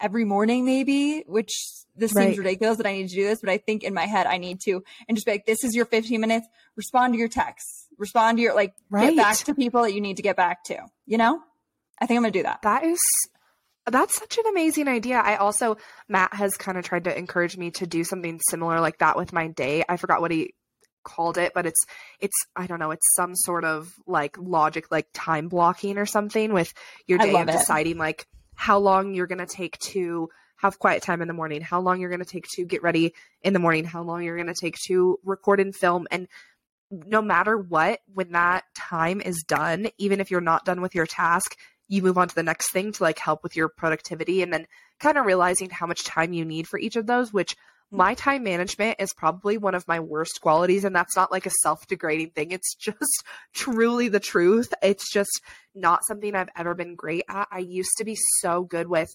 [0.00, 1.50] every morning, maybe, which
[1.96, 2.26] this right.
[2.26, 4.38] seems ridiculous that I need to do this, but I think in my head I
[4.38, 6.46] need to and just be like, this is your 15 minutes.
[6.76, 9.14] Respond to your texts, respond to your like, right.
[9.14, 11.40] get back to people that you need to get back to, you know?
[12.00, 12.62] I think I'm going to do that.
[12.62, 12.98] That is
[13.90, 15.16] that's such an amazing idea.
[15.16, 15.76] I also
[16.08, 19.32] Matt has kind of tried to encourage me to do something similar like that with
[19.32, 19.84] my day.
[19.88, 20.54] I forgot what he
[21.02, 21.80] called it, but it's
[22.20, 26.52] it's I don't know, it's some sort of like logic like time blocking or something
[26.52, 26.72] with
[27.06, 31.22] your day of deciding like how long you're going to take to have quiet time
[31.22, 33.84] in the morning, how long you're going to take to get ready in the morning,
[33.84, 36.06] how long you're going to take to record and film.
[36.10, 36.28] And
[36.90, 41.06] no matter what when that time is done, even if you're not done with your
[41.06, 41.56] task,
[41.88, 44.66] you move on to the next thing to like help with your productivity and then
[44.98, 47.56] kind of realizing how much time you need for each of those which
[47.90, 51.50] my time management is probably one of my worst qualities and that's not like a
[51.62, 52.52] self-degrading thing.
[52.52, 53.24] It's just
[53.54, 54.72] truly the truth.
[54.82, 55.42] It's just
[55.74, 57.48] not something i've ever been great at.
[57.50, 59.08] I used to be so good with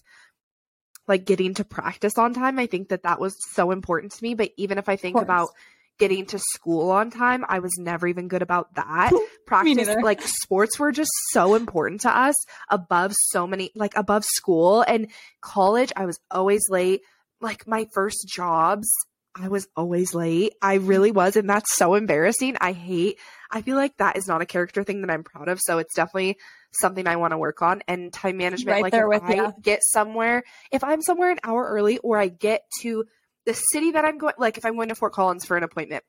[1.08, 2.58] like getting to practice on time.
[2.58, 5.50] I think that that was so important to me but even if i think about
[5.98, 9.12] getting to school on time i was never even good about that.
[9.46, 12.34] Practice like sports were just so important to us
[12.68, 14.84] above so many like above school.
[14.86, 15.08] And
[15.40, 17.00] college i was always late
[17.40, 18.88] like my first jobs,
[19.34, 20.54] I was always late.
[20.62, 21.36] I really was.
[21.36, 22.56] And that's so embarrassing.
[22.60, 23.18] I hate,
[23.50, 25.60] I feel like that is not a character thing that I'm proud of.
[25.60, 26.38] So it's definitely
[26.80, 27.82] something I want to work on.
[27.86, 29.52] And time management, right like if I you.
[29.60, 33.04] get somewhere, if I'm somewhere an hour early or I get to
[33.44, 36.02] the city that I'm going, like if I'm going to Fort Collins for an appointment,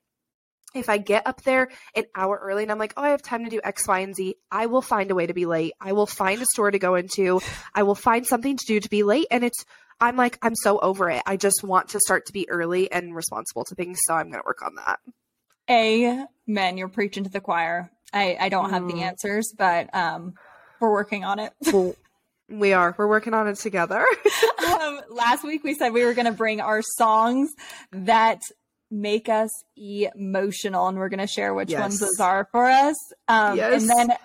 [0.75, 3.43] if I get up there an hour early and I'm like, oh, I have time
[3.45, 5.73] to do X, Y, and Z, I will find a way to be late.
[5.79, 7.41] I will find a store to go into.
[7.73, 9.27] I will find something to do to be late.
[9.31, 9.65] And it's
[9.99, 11.23] I'm like, I'm so over it.
[11.25, 13.99] I just want to start to be early and responsible to things.
[14.05, 14.99] So I'm going to work on that.
[15.69, 16.77] Amen.
[16.77, 17.89] You're preaching to the choir.
[18.13, 18.91] I, I don't have mm.
[18.91, 20.35] the answers, but um,
[20.79, 21.51] we're working on it.
[21.73, 21.95] well,
[22.47, 22.95] we are.
[22.97, 24.05] We're working on it together.
[24.67, 27.49] um, last week we said we were going to bring our songs
[27.91, 28.41] that
[28.89, 31.81] make us emotional, and we're going to share which yes.
[31.81, 32.95] ones those are for us.
[33.27, 33.81] Um, yes.
[33.81, 34.17] And then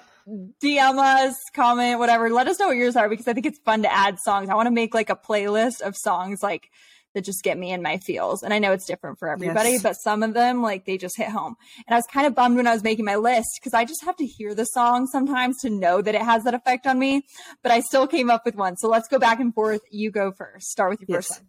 [0.63, 2.31] DM us, comment, whatever.
[2.31, 4.49] Let us know what yours are because I think it's fun to add songs.
[4.49, 6.69] I want to make like a playlist of songs like
[7.15, 8.43] that just get me in my feels.
[8.43, 9.83] And I know it's different for everybody, yes.
[9.83, 11.57] but some of them like they just hit home.
[11.87, 14.05] And I was kind of bummed when I was making my list because I just
[14.05, 17.25] have to hear the song sometimes to know that it has that effect on me.
[17.63, 18.77] But I still came up with one.
[18.77, 19.83] So let's go back and forth.
[19.91, 20.69] You go first.
[20.71, 21.29] Start with your yes.
[21.29, 21.49] first one.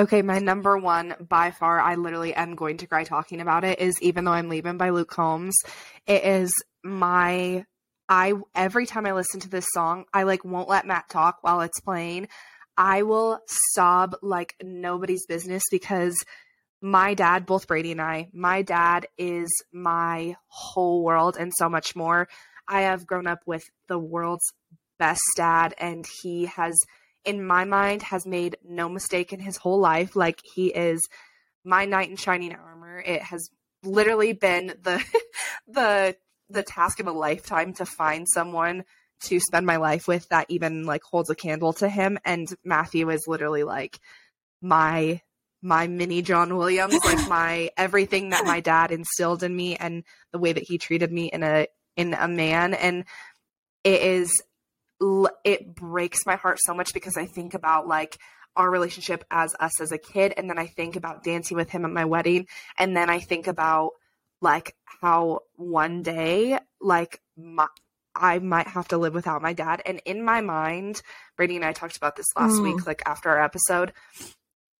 [0.00, 3.80] Okay, my number one by far, I literally am going to cry talking about it,
[3.80, 5.54] is Even Though I'm Leaving by Luke Combs.
[6.06, 7.66] It is my
[8.08, 11.60] I every time I listen to this song, I like won't let Matt talk while
[11.60, 12.28] it's playing.
[12.78, 13.40] I will
[13.74, 16.16] sob like nobody's business because
[16.80, 21.94] my dad, both Bradey and I, my dad is my whole world and so much
[21.94, 22.26] more.
[22.66, 24.50] I have grown up with the world's
[24.98, 26.74] best dad and he has
[27.24, 30.16] in my mind has made no mistake in his whole life.
[30.16, 31.06] Like he is
[31.64, 32.98] my knight in shining armor.
[32.98, 33.50] It has
[33.82, 35.02] literally been the
[35.68, 36.16] the
[36.48, 38.84] the task of a lifetime to find someone
[39.22, 42.18] to spend my life with that even like holds a candle to him.
[42.24, 43.98] And Matthew is literally like
[44.62, 45.20] my
[45.62, 50.38] my mini John Williams like my everything that my dad instilled in me and the
[50.38, 52.74] way that he treated me in a in a man.
[52.74, 53.04] And
[53.84, 54.32] it is
[55.44, 58.18] it breaks my heart so much because I think about like
[58.56, 61.84] our relationship as us as a kid and then I think about dancing with him
[61.84, 62.46] at my wedding
[62.78, 63.92] and then I think about
[64.40, 67.66] like how one day like my,
[68.14, 69.82] I might have to live without my dad.
[69.86, 71.00] And in my mind,
[71.38, 72.74] Bradey and I talked about this last mm.
[72.74, 73.92] week, like after our episode.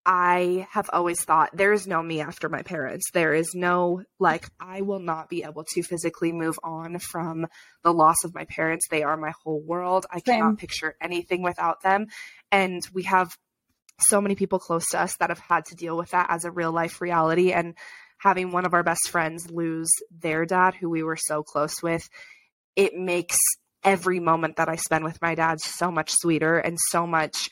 [0.06, 3.10] I have always thought there is no me after my parents.
[3.12, 7.46] There is no, like, I will not be able to physically move on from
[7.84, 8.86] the loss of my parents.
[8.90, 10.06] They are my whole world.
[10.10, 10.36] I Same.
[10.36, 12.06] cannot picture anything without them.
[12.50, 13.36] And we have
[13.98, 16.50] so many people close to us that have had to deal with that as a
[16.50, 17.52] real life reality.
[17.52, 17.74] And
[18.16, 22.08] having one of our best friends lose their dad, who we were so close with,
[22.74, 23.36] it makes
[23.84, 27.50] every moment that I spend with my dad so much sweeter and so much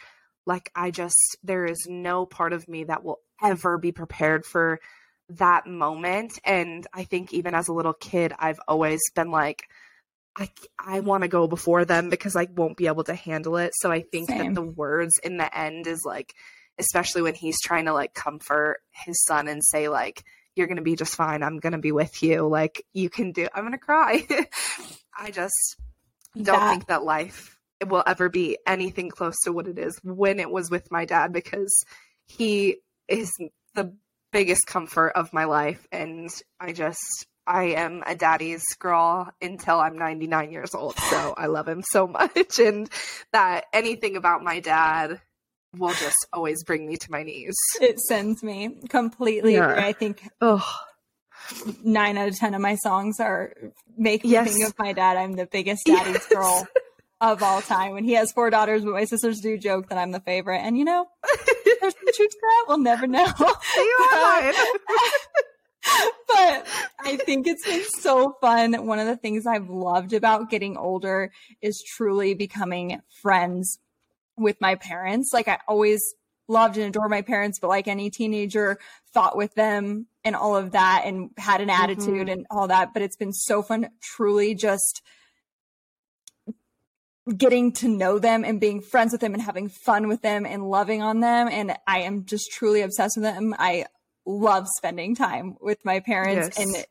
[0.49, 4.80] like I just, there is no part of me that will ever be prepared for
[5.28, 6.38] that moment.
[6.42, 9.64] And I think even as a little kid, I've always been like,
[10.34, 13.72] I, I want to go before them because I won't be able to handle it.
[13.74, 14.38] So I think Same.
[14.38, 16.32] that the words in the end is like,
[16.78, 20.24] especially when he's trying to like comfort his son and say like,
[20.57, 21.42] you're going to be just fine.
[21.42, 22.49] I'm going to be with you.
[22.49, 24.26] Like you can do, I'm going to cry.
[25.18, 25.76] I just
[26.34, 30.41] don't that- think that life will ever be anything close to what it is when
[30.41, 31.85] it was with my dad because
[32.26, 32.76] he
[33.09, 33.33] is
[33.74, 33.95] the
[34.33, 39.97] biggest comfort of my life and I just I am a daddy's girl until I'm
[39.97, 40.99] 99 years old.
[40.99, 42.59] So I love him so much.
[42.59, 42.91] And
[43.33, 45.20] that anything about my dad
[45.76, 47.57] will just always bring me to my knees.
[47.81, 49.55] It sends me completely.
[49.55, 49.74] Yeah.
[49.74, 50.62] I think oh.
[51.83, 53.55] nine out of 10 of my songs are
[53.97, 54.53] make me yes.
[54.53, 55.16] think of my dad.
[55.16, 56.29] I'm the biggest daddy's yes.
[56.29, 56.68] girl
[57.21, 57.97] of all time.
[57.97, 60.59] And he has four daughters, but my sisters do joke that I'm the favorite.
[60.59, 61.07] And you know,
[61.64, 62.64] there's some truth to that.
[62.69, 63.27] We'll never know.
[63.77, 64.53] You are
[66.29, 66.66] but
[67.01, 68.87] I think it's been so fun.
[68.87, 71.31] One of the things I've loved about getting older
[71.62, 73.79] is truly becoming friends
[74.37, 75.31] with my parents.
[75.33, 76.03] Like I always
[76.49, 78.79] loved and adored my parents, but like any teenager,
[79.12, 82.29] fought with them and all of that and had an attitude mm-hmm.
[82.29, 82.93] and all that.
[82.93, 85.03] But it's been so fun, truly just
[87.37, 90.68] getting to know them and being friends with them and having fun with them and
[90.68, 91.49] loving on them.
[91.51, 93.55] And I am just truly obsessed with them.
[93.59, 93.87] I
[94.24, 96.87] love spending time with my parents yes.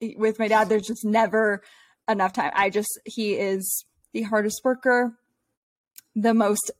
[0.00, 0.68] and with my dad.
[0.68, 1.62] There's just never
[2.08, 2.52] enough time.
[2.54, 5.14] I just, he is the hardest worker,
[6.14, 6.70] the most,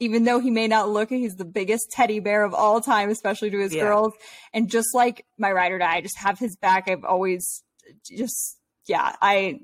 [0.00, 3.10] even though he may not look it, he's the biggest teddy bear of all time,
[3.10, 3.82] especially to his yeah.
[3.82, 4.12] girls.
[4.52, 6.88] And just like my ride or die, I just have his back.
[6.88, 7.64] I've always
[8.04, 9.60] just, yeah, I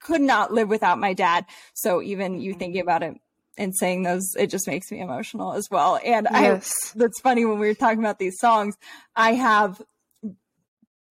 [0.00, 1.46] could not live without my dad.
[1.74, 3.14] So even you thinking about it
[3.56, 5.98] and saying those, it just makes me emotional as well.
[6.04, 6.74] And yes.
[6.94, 8.76] I, that's funny when we were talking about these songs.
[9.14, 9.80] I have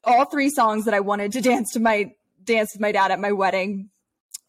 [0.04, 2.14] all three songs that I wanted to dance to my
[2.44, 3.90] dance with my dad at my wedding.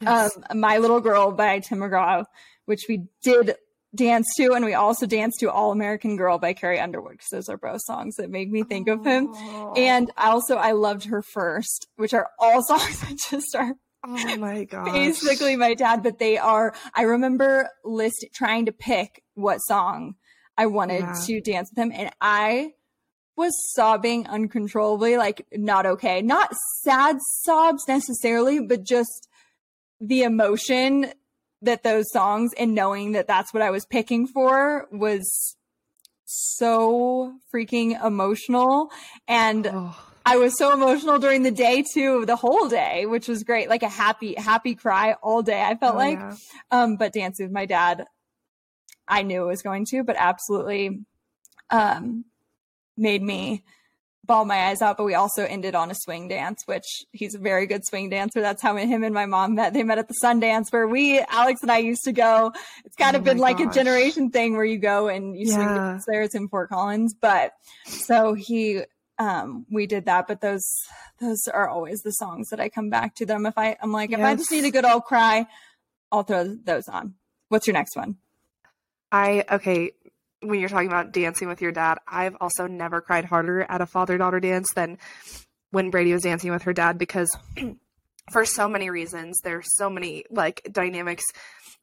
[0.01, 0.37] Yes.
[0.49, 2.25] Um, my Little Girl by Tim McGraw,
[2.65, 3.57] which we did
[3.95, 7.49] dance to, and we also danced to All American Girl by Carrie Underwood because those
[7.49, 9.35] are both songs that make me think of him.
[9.77, 13.75] And also, I loved her first, which are all songs that just are
[14.05, 14.93] Oh my god.
[14.93, 20.17] Basically my dad, but they are I remember list trying to pick what song
[20.57, 21.15] I wanted yeah.
[21.27, 22.73] to dance with him and I
[23.37, 26.21] was sobbing uncontrollably, like not okay.
[26.21, 29.29] Not sad sobs necessarily, but just
[30.01, 31.13] the emotion
[31.63, 35.57] that those songs and knowing that that's what I was picking for was
[36.25, 38.91] so freaking emotional
[39.27, 43.43] and oh I was so emotional during the day too, the whole day, which was
[43.43, 43.69] great.
[43.69, 45.63] Like a happy, happy cry all day.
[45.63, 46.37] I felt oh, like, yeah.
[46.71, 48.07] um, but dancing with my dad,
[49.09, 51.01] I knew it was going to, but absolutely,
[51.71, 52.25] um,
[52.97, 53.65] made me
[54.25, 54.97] bawl my eyes out.
[54.97, 58.41] But we also ended on a swing dance, which he's a very good swing dancer.
[58.41, 59.73] That's how him and my mom met.
[59.73, 62.53] They met at the Sundance where we, Alex and I used to go.
[62.85, 65.55] It's kind oh of been like a generation thing where you go and you yeah.
[65.55, 66.23] swing there.
[66.23, 67.53] It's in Fort Collins, but
[67.87, 68.83] so he,
[69.21, 70.65] um, we did that, but those
[71.21, 73.45] those are always the songs that I come back to them.
[73.45, 74.19] If I I'm like, yes.
[74.19, 75.47] if I just need a good old cry,
[76.11, 77.15] I'll throw those on.
[77.51, 78.17] What's your next one?
[79.13, 79.93] I okay.
[80.43, 83.87] When you're talking about dancing with your dad, I've also never cried harder at a
[83.87, 84.97] father daughter dance than
[85.71, 87.29] when Bradey was dancing with her dad because
[88.33, 91.25] for so many reasons, there's so many like dynamics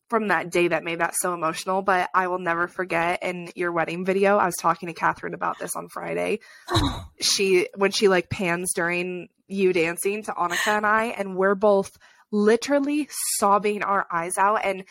[0.09, 1.81] from that day that made that so emotional.
[1.81, 5.59] But I will never forget in your wedding video, I was talking to Catherine about
[5.59, 6.39] this on Friday.
[7.21, 11.91] she, when she like pans during you dancing to Annika and I, and we're both
[12.31, 14.61] literally sobbing our eyes out.
[14.63, 14.83] And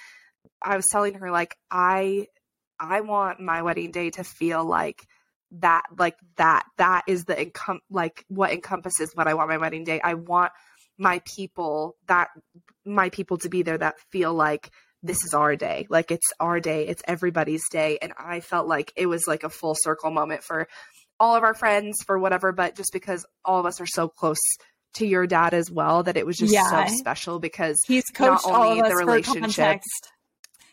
[0.62, 2.26] I was telling her, like, I,
[2.78, 5.02] I want my wedding day to feel like
[5.52, 9.84] that, like that, that is the income, like what encompasses what I want my wedding
[9.84, 10.00] day.
[10.02, 10.52] I want
[10.98, 12.28] my people that
[12.84, 14.70] my people to be there that feel like
[15.02, 15.86] this is our day.
[15.88, 16.86] Like it's our day.
[16.86, 17.98] It's everybody's day.
[18.00, 20.68] And I felt like it was like a full circle moment for
[21.18, 24.38] all of our friends, for whatever, but just because all of us are so close
[24.94, 26.86] to your dad as well, that it was just yeah.
[26.86, 29.80] so special because he's coached all of us the relationship.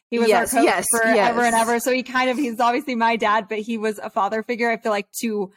[0.10, 1.54] He was yes, our coach yes, forever yes.
[1.54, 1.80] and ever.
[1.80, 4.70] So he kind of he's obviously my dad, but he was a father figure.
[4.70, 5.52] I feel like to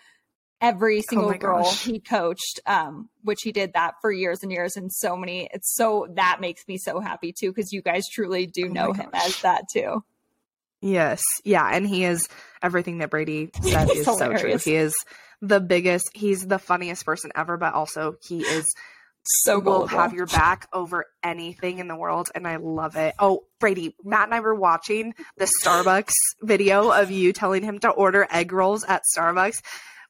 [0.61, 1.85] every oh single oh girl gosh.
[1.85, 5.75] he coached um which he did that for years and years and so many it's
[5.75, 9.11] so that makes me so happy too because you guys truly do oh know him
[9.13, 10.03] as that too
[10.81, 11.23] Yes.
[11.45, 11.69] Yeah.
[11.71, 12.29] And he is
[12.63, 14.57] everything that Bradey said is so true.
[14.59, 14.95] He is
[15.41, 18.65] the biggest, he's the funniest person ever, but also he is
[19.43, 23.15] so will have your back over anything in the world and I love it.
[23.19, 27.91] Oh, Bradey, Matt and I were watching the Starbucks video of you telling him to
[27.91, 29.63] order egg rolls at Starbucks.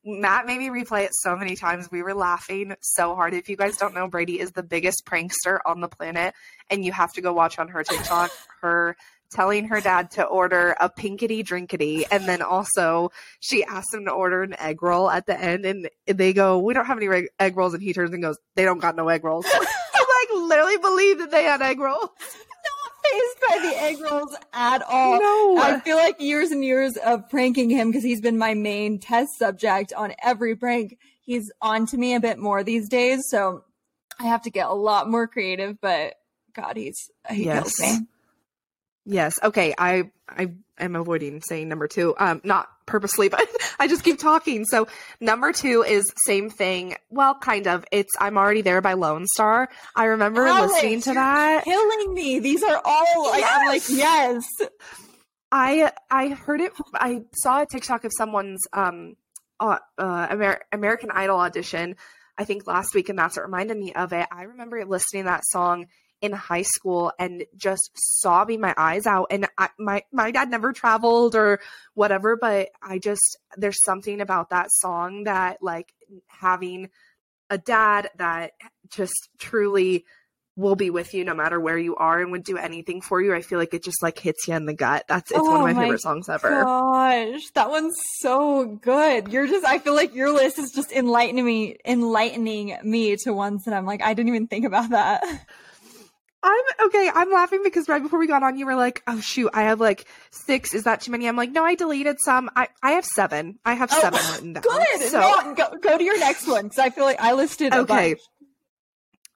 [0.07, 1.91] Matt made me replay it so many times.
[1.91, 3.35] We were laughing so hard.
[3.35, 6.33] If you guys don't know, Bradey is the biggest prankster on the planet,
[6.71, 8.31] and you have to go watch on her TikTok
[8.61, 8.97] her
[9.33, 12.05] telling her dad to order a pinkety drinkety.
[12.11, 15.65] And then also she asked him to order an egg roll at the end.
[15.65, 17.75] And they go, We don't have any egg rolls.
[17.75, 19.47] And he turns and goes, They don't got no egg rolls.
[19.53, 19.59] I
[20.31, 22.11] like literally believe that they had egg rolls.
[23.13, 25.21] Phased by the egg rolls at all.
[25.21, 25.59] No.
[25.59, 29.31] I feel like years and years of pranking him because he's been my main test
[29.39, 30.99] subject on every prank.
[31.23, 33.23] He's on to me a bit more these days.
[33.29, 33.65] So
[34.19, 36.15] I have to get a lot more creative, but
[36.55, 37.77] God, he's he yes.
[37.77, 38.07] kills me.
[39.05, 39.39] Yes.
[39.43, 39.75] Okay.
[39.77, 42.15] I I am avoiding saying number two.
[42.19, 43.47] Um, not purposely, but
[43.79, 44.65] I just keep talking.
[44.65, 44.89] So
[45.21, 46.97] number two is same thing.
[47.11, 47.85] Well, kind of.
[47.93, 49.69] It's I'm already there by Lonestar.
[49.95, 51.65] I remember Alex, listening to that.
[51.65, 52.39] Killing me.
[52.39, 53.59] These are all like yes.
[53.59, 54.45] I'm like yes.
[55.53, 56.73] I I heard it.
[56.95, 59.15] I saw a TikTok of someone's um
[59.61, 61.97] uh, uh Amer- American Idol audition.
[62.39, 64.27] I think last week, and that's what reminded me of it.
[64.31, 65.87] I remember listening to that song
[66.21, 70.73] in high school and just sobbing my eyes out and I, my my dad never
[70.73, 71.61] traveled or
[71.95, 75.93] whatever but I just there's something about that song that like
[76.29, 76.91] having
[77.51, 78.53] a dad that
[78.91, 80.05] just truly
[80.57, 83.35] will be with you no matter where you are and would do anything for you.
[83.35, 85.05] I feel like it just like hits you in the gut.
[85.07, 86.49] That's it's oh one of oh my, my favorite songs ever.
[86.49, 89.29] Gosh, that one's so good.
[89.29, 93.65] You're just I feel like your list is just enlightening me enlightening me to ones
[93.65, 95.23] that I'm like I didn't even think about that.
[96.43, 97.11] I'm okay.
[97.13, 99.81] I'm laughing because right before we got on, you were like, "Oh shoot, I have
[99.81, 100.75] like six.
[100.75, 102.51] Is that too many?" I'm like, "No, I deleted some.
[102.55, 103.59] I I have seven.
[103.65, 105.11] I have oh, seven written down." Good.
[105.11, 107.75] So no, go, go to your next one because I feel like I listed.
[107.75, 108.15] okay.
[108.15, 108.21] Bunch.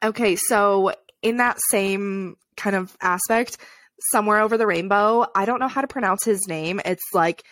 [0.02, 0.92] Okay, so
[1.22, 3.58] in that same kind of aspect,
[4.12, 6.80] somewhere over the rainbow, I don't know how to pronounce his name.
[6.84, 7.42] It's like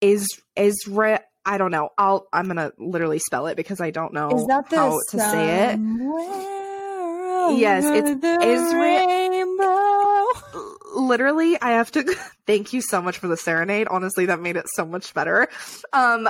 [0.00, 0.26] is
[0.56, 1.18] Israel.
[1.44, 1.90] I don't know.
[1.98, 5.72] I'll I'm gonna literally spell it because I don't know is that how to say
[5.72, 5.78] it
[7.50, 8.10] yes, it's
[8.44, 10.26] Israel.
[10.94, 12.02] Literally, I have to
[12.46, 13.88] thank you so much for the serenade.
[13.88, 15.48] Honestly, that made it so much better.
[15.92, 16.28] Um,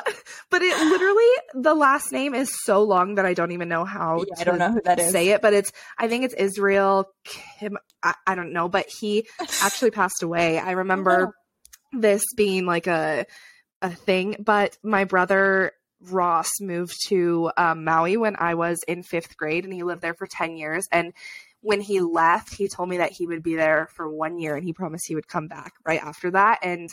[0.50, 4.24] but it literally the last name is so long that I don't even know how
[4.26, 5.12] yeah, I don't know who that is.
[5.12, 7.78] Say it, but it's I think it's Israel Kim.
[8.02, 9.26] I, I don't know, but he
[9.62, 10.58] actually passed away.
[10.58, 11.98] I remember oh.
[11.98, 13.26] this being like a
[13.80, 15.72] a thing, but my brother
[16.10, 20.14] Ross moved to um, Maui when I was in fifth grade, and he lived there
[20.14, 20.86] for 10 years.
[20.90, 21.12] And
[21.60, 24.64] when he left, he told me that he would be there for one year and
[24.64, 26.58] he promised he would come back right after that.
[26.62, 26.92] And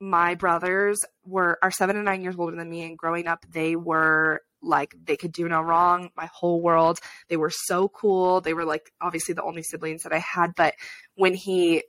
[0.00, 3.76] my brothers were are seven and nine years older than me, and growing up, they
[3.76, 6.10] were like they could do no wrong.
[6.16, 7.00] My whole world.
[7.28, 8.40] They were so cool.
[8.40, 10.54] They were like obviously the only siblings that I had.
[10.54, 10.74] But
[11.14, 11.82] when he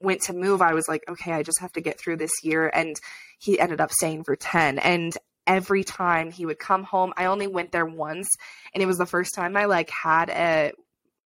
[0.00, 2.70] went to move, I was like, okay, I just have to get through this year.
[2.72, 2.96] And
[3.38, 4.78] he ended up staying for 10.
[4.78, 5.16] And
[5.48, 7.12] every time he would come home.
[7.16, 8.28] I only went there once
[8.72, 10.72] and it was the first time I like had a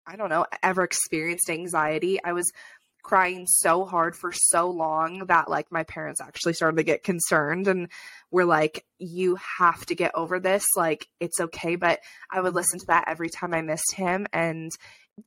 [0.07, 2.19] I don't know, ever experienced anxiety.
[2.25, 2.51] I was
[3.03, 7.67] crying so hard for so long that like my parents actually started to get concerned
[7.67, 7.89] and
[8.31, 11.99] were like you have to get over this like it's okay but
[12.31, 14.71] i would listen to that every time i missed him and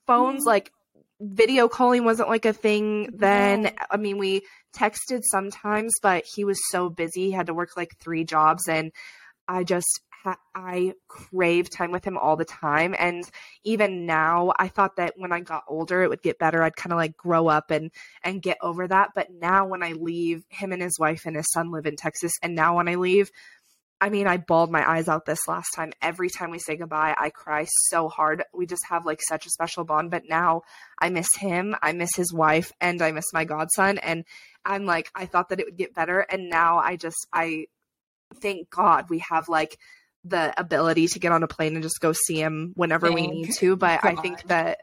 [0.07, 0.49] phones mm-hmm.
[0.49, 0.71] like
[1.19, 3.71] video calling wasn't like a thing then.
[3.89, 4.41] I mean, we
[4.75, 7.25] texted sometimes, but he was so busy.
[7.25, 8.67] He had to work like three jobs.
[8.67, 8.91] And
[9.47, 10.01] I just,
[10.55, 12.95] I crave time with him all the time.
[12.97, 13.23] And
[13.63, 16.63] even now, I thought that when I got older, it would get better.
[16.63, 17.91] I'd kind of like grow up and,
[18.23, 19.11] and get over that.
[19.15, 22.33] But now when I leave, him and his wife and his son live in Texas.
[22.41, 23.29] And now when I leave,
[24.01, 25.93] I mean, I bawled my eyes out this last time.
[26.01, 28.43] Every time we say goodbye, I cry so hard.
[28.53, 30.11] We just have like such a special bond.
[30.11, 30.61] But now
[30.99, 33.97] I miss him, I miss his wife, and I miss my godson.
[33.99, 34.25] And
[34.65, 36.19] I'm like, I thought that it would get better.
[36.19, 37.65] And now I just, I
[38.41, 39.77] thank God we have like
[40.25, 43.27] the ability to get on a plane and just go see him whenever thank we
[43.27, 43.75] need to.
[43.77, 44.17] But God.
[44.17, 44.79] I think that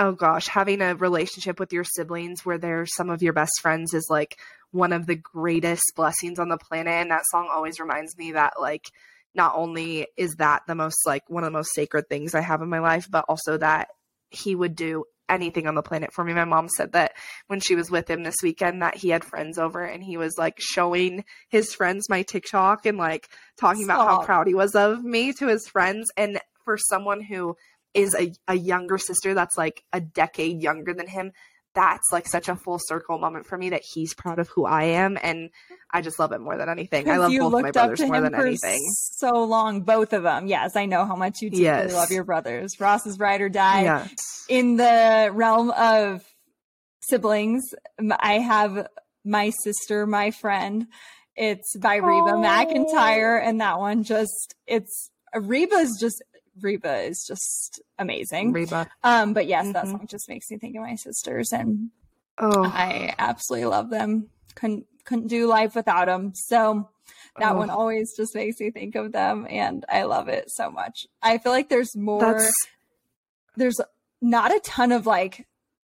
[0.00, 3.92] oh gosh, having a relationship with your siblings where they're some of your best friends
[3.92, 4.40] is like
[4.70, 6.94] one of the greatest blessings on the planet.
[6.94, 8.90] And that song always reminds me that, like,
[9.34, 12.62] not only is that the most, like, one of the most sacred things I have
[12.62, 13.88] in my life, but also that
[14.30, 16.32] he would do anything on the planet for me.
[16.32, 17.12] My mom said that
[17.46, 20.36] when she was with him this weekend that he had friends over and he was
[20.38, 23.28] like showing his friends my TikTok and like
[23.58, 23.96] talking Stop.
[23.96, 27.54] about how proud he was of me to his friends and for someone who
[27.94, 31.32] is a, a younger sister that's like a decade younger than him
[31.74, 34.84] that's like such a full circle moment for me that he's proud of who I
[34.84, 35.50] am and
[35.90, 37.08] I just love it more than anything.
[37.08, 38.80] I love both my brothers more than anything.
[39.16, 40.46] So long, both of them.
[40.46, 41.92] Yes, I know how much you deeply yes.
[41.92, 42.80] love your brothers.
[42.80, 43.82] Ross is ride or die.
[43.82, 44.12] Yes.
[44.48, 46.22] In the realm of
[47.02, 47.62] siblings,
[48.18, 48.88] I have
[49.24, 50.86] my sister, my friend.
[51.36, 52.42] It's by Reba oh.
[52.42, 56.22] McEntire, and that one just it's Reba's just
[56.62, 58.52] Reba is just amazing.
[58.52, 58.88] Reba.
[59.02, 59.72] Um, but yes, mm-hmm.
[59.72, 61.90] that song just makes me think of my sisters, and
[62.38, 64.28] oh, I absolutely love them.
[64.54, 66.32] Couldn't couldn't do life without them.
[66.34, 66.88] So
[67.38, 67.56] that oh.
[67.56, 71.06] one always just makes me think of them, and I love it so much.
[71.22, 72.20] I feel like there's more.
[72.20, 72.52] That's...
[73.56, 73.80] There's
[74.22, 75.46] not a ton of like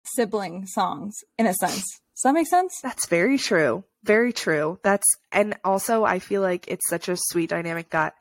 [0.04, 2.00] sibling songs in a sense.
[2.16, 2.80] Does that make sense?
[2.82, 3.84] That's very true.
[4.04, 4.80] Very true.
[4.84, 8.16] That's and also I feel like it's such a sweet dynamic that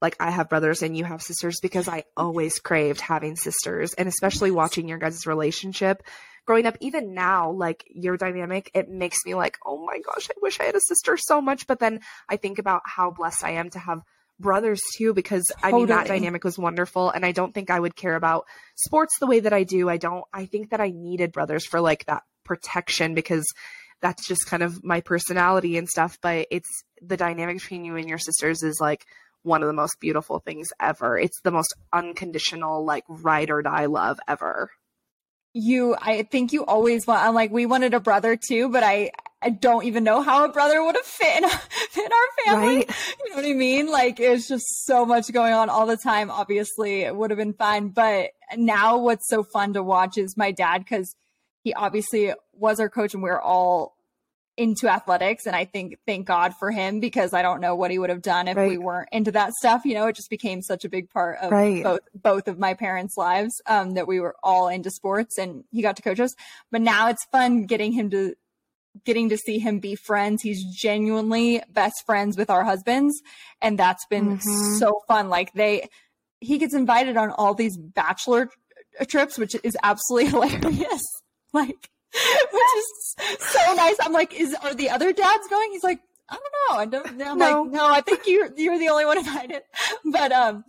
[0.00, 4.08] like I have brothers and you have sisters because I always craved having sisters and
[4.08, 6.02] especially watching your guys' relationship.
[6.46, 10.34] Growing up even now like your dynamic it makes me like oh my gosh I
[10.40, 11.66] wish I had a sister so much.
[11.66, 14.02] But then I think about how blessed I am to have
[14.38, 15.72] brothers too because totally.
[15.72, 19.18] I mean that dynamic was wonderful and I don't think I would care about sports
[19.18, 19.88] the way that I do.
[19.88, 23.46] I don't I think that I needed brothers for like that protection because
[24.00, 28.08] that's just kind of my personality and stuff but it's the dynamic between you and
[28.08, 29.04] your sisters is like
[29.42, 31.18] one of the most beautiful things ever.
[31.18, 34.70] It's the most unconditional, like ride or die love ever.
[35.52, 37.22] You, I think you always want.
[37.22, 39.10] I'm like, we wanted a brother too, but I,
[39.42, 41.44] I don't even know how a brother would have fit in,
[42.04, 42.76] in our family.
[42.76, 42.90] Right.
[43.18, 43.90] You know what I mean?
[43.90, 46.30] Like, it's just so much going on all the time.
[46.30, 50.52] Obviously, it would have been fine, but now what's so fun to watch is my
[50.52, 51.16] dad because
[51.64, 53.96] he obviously was our coach, and we we're all
[54.60, 57.98] into athletics and I think thank God for him because I don't know what he
[57.98, 58.68] would have done if right.
[58.68, 59.86] we weren't into that stuff.
[59.86, 61.82] You know, it just became such a big part of right.
[61.82, 65.80] both both of my parents' lives um, that we were all into sports and he
[65.80, 66.34] got to coach us.
[66.70, 68.34] But now it's fun getting him to
[69.06, 70.42] getting to see him be friends.
[70.42, 73.18] He's genuinely best friends with our husbands
[73.62, 74.74] and that's been mm-hmm.
[74.74, 75.30] so fun.
[75.30, 75.88] Like they
[76.40, 78.50] he gets invited on all these bachelor
[79.08, 81.02] trips which is absolutely hilarious.
[81.54, 81.88] Like
[82.52, 83.96] which is so nice.
[84.00, 85.70] I'm like, is are the other dads going?
[85.72, 86.78] He's like, I don't know.
[86.78, 87.22] I don't.
[87.22, 87.62] I'm no.
[87.62, 87.88] like, no.
[87.88, 89.62] I think you're you're the only one invited.
[90.04, 90.64] But um,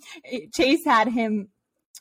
[0.54, 1.50] Chase had him.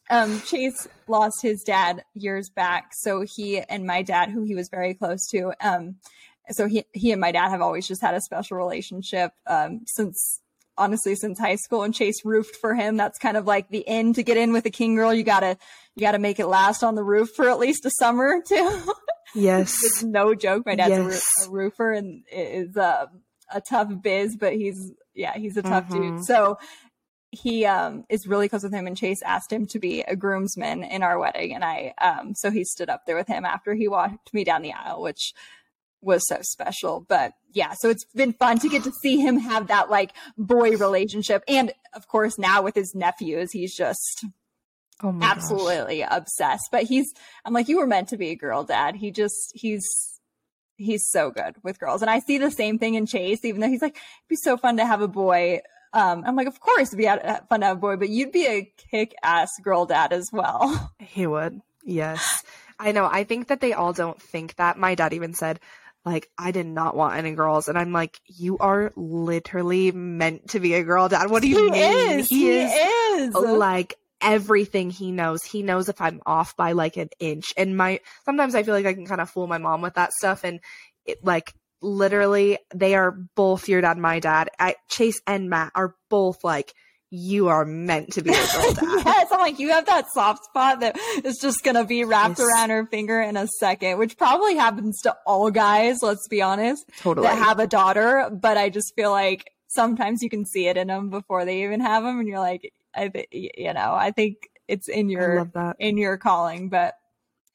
[0.09, 4.69] Um, Chase lost his dad years back, so he and my dad, who he was
[4.69, 5.97] very close to, um,
[6.51, 10.41] so he he and my dad have always just had a special relationship um, since
[10.77, 12.97] honestly since high school and Chase roofed for him.
[12.97, 15.15] That's kind of like the end to get in with a king girl.
[15.15, 15.57] You gotta
[15.95, 18.83] you gotta make it last on the roof for at least a summer too.
[19.35, 19.77] Yes.
[19.83, 20.65] it's no joke.
[20.67, 21.27] My dad's yes.
[21.47, 23.07] a, roofer and is uh,
[23.53, 26.17] a tough biz, but he's, yeah, he's a tough mm-hmm.
[26.17, 26.25] dude.
[26.25, 26.59] So
[27.31, 30.83] he um, is really close with him and Chase asked him to be a groomsman
[30.83, 31.55] in our wedding.
[31.55, 34.63] And I, um, so he stood up there with him after he walked me down
[34.63, 35.33] the aisle, which
[36.03, 37.05] was so special.
[37.09, 40.77] But yeah, so it's been fun to get to see him have that like boy
[40.77, 41.45] relationship.
[41.47, 44.25] And of course, now with his nephews, he's just
[45.03, 46.09] Oh absolutely gosh.
[46.11, 46.69] obsessed.
[46.71, 47.13] But he's,
[47.45, 48.97] I'm like, you were meant to be a girl dad.
[48.97, 49.87] He just, he's,
[50.77, 52.03] he's so good with girls.
[52.03, 54.57] And I see the same thing in Chase, even though he's like, it'd be so
[54.57, 55.61] fun to have a boy.
[55.93, 58.47] Um, I'm like, of course it'd be fun to have a boy, but you'd be
[58.47, 60.93] a kick ass girl dad as well.
[61.01, 61.61] He would.
[61.85, 62.45] Yes.
[62.79, 63.05] I know.
[63.05, 64.79] I think that they all don't think that.
[64.79, 65.61] My dad even said,
[66.05, 70.61] like I did not want any girls, and I'm like, you are literally meant to
[70.61, 71.31] be a girl dad.
[71.31, 72.21] What do you he mean?
[72.21, 73.29] Is, he, he is.
[73.29, 75.43] is like everything he knows.
[75.43, 77.53] He knows if I'm off by like an inch.
[77.57, 80.13] And my sometimes I feel like I can kind of fool my mom with that
[80.13, 80.61] stuff and
[81.07, 81.53] it like
[81.83, 84.51] literally they are both your dad my dad.
[84.59, 86.75] I, Chase and Matt are both like
[87.13, 89.03] you are meant to be a girl dad.
[89.05, 92.47] yes, I'm like, you have that soft spot that is just gonna be wrapped yes.
[92.47, 96.85] around her finger in a second, which probably happens to all guys, let's be honest.
[96.99, 97.27] Totally.
[97.27, 98.31] That have a daughter.
[98.31, 101.81] But I just feel like sometimes you can see it in them before they even
[101.81, 105.99] have them, and you're like, I think you know, I think it's in your in
[105.99, 106.95] your calling, but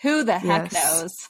[0.02, 0.74] who the heck yes.
[0.74, 1.30] knows?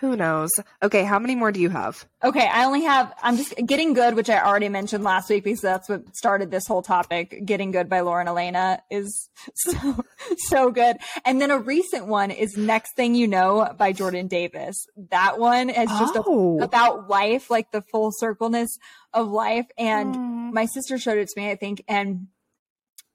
[0.00, 0.50] Who knows?
[0.82, 2.04] Okay, how many more do you have?
[2.22, 5.62] Okay, I only have I'm just getting good, which I already mentioned last week because
[5.62, 7.42] that's what started this whole topic.
[7.46, 10.04] Getting good by Lauren Alaina is so
[10.36, 10.98] so good.
[11.24, 14.86] And then a recent one is Next Thing You Know by Jordan Davis.
[15.10, 16.58] That one is just oh.
[16.60, 18.76] a, about life, like the full circleness
[19.14, 19.66] of life.
[19.78, 20.52] And mm.
[20.52, 22.26] my sister showed it to me, I think, and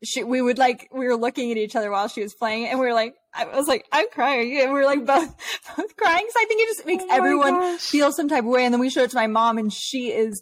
[0.03, 2.79] she we would like we were looking at each other while she was playing and
[2.79, 5.27] we were like I was like I'm crying and we were like both
[5.77, 7.81] both crying so I think it just makes oh everyone gosh.
[7.81, 10.11] feel some type of way and then we showed it to my mom and she
[10.11, 10.41] is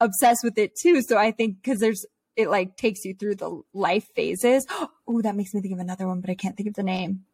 [0.00, 2.06] obsessed with it too so I think because there's
[2.36, 4.66] it like takes you through the life phases
[5.08, 7.24] oh that makes me think of another one but I can't think of the name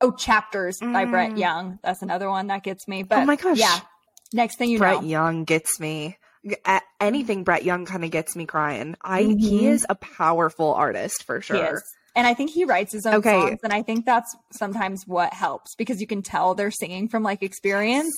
[0.00, 0.92] Oh, Chapters mm.
[0.92, 1.38] by Brett mm.
[1.38, 1.78] Young.
[1.82, 3.02] That's another one that gets me.
[3.02, 3.58] But oh my gosh.
[3.58, 3.78] Yeah.
[4.32, 5.00] Next thing you Brett know.
[5.00, 6.18] Brett Young gets me.
[7.00, 8.96] Anything Brett Young kind of gets me crying.
[9.02, 9.38] I mm-hmm.
[9.38, 11.82] he is a powerful artist for sure.
[12.14, 13.32] And I think he writes his own okay.
[13.32, 13.60] songs.
[13.62, 17.42] And I think that's sometimes what helps because you can tell they're singing from like
[17.42, 18.14] experience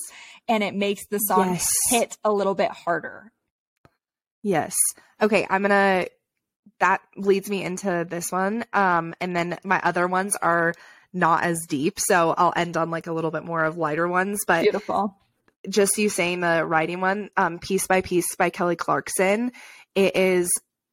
[0.47, 1.69] and it makes the song yes.
[1.89, 3.33] hit a little bit harder.
[4.41, 4.77] Yes.
[5.21, 5.45] Okay.
[5.49, 5.71] I'm going
[6.05, 6.09] to,
[6.79, 8.63] that leads me into this one.
[8.71, 10.73] Um, and then my other ones are
[11.11, 11.99] not as deep.
[11.99, 14.39] So I'll end on like a little bit more of lighter ones.
[14.47, 15.17] But beautiful.
[15.67, 19.51] Just you saying the writing one, um, piece by piece by Kelly Clarkson.
[19.95, 20.49] It is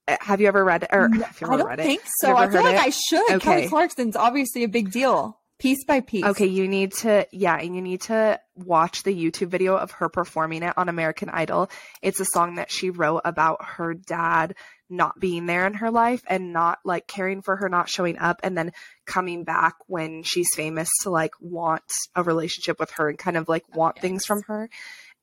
[0.08, 0.90] have you ever read it?
[0.92, 2.08] Or I don't think it?
[2.20, 2.36] so.
[2.36, 2.80] I feel like it?
[2.80, 3.30] I should.
[3.30, 3.38] Okay.
[3.38, 5.38] Kelly Clarkson's obviously a big deal.
[5.58, 6.24] Piece by piece.
[6.24, 10.10] Okay, you need to yeah, and you need to watch the YouTube video of her
[10.10, 11.70] performing it on American Idol.
[12.02, 14.54] It's a song that she wrote about her dad
[14.88, 18.40] not being there in her life and not like caring for her, not showing up,
[18.42, 18.72] and then
[19.04, 21.82] coming back when she's famous to like want
[22.14, 24.02] a relationship with her and kind of like oh, want yes.
[24.02, 24.68] things from her.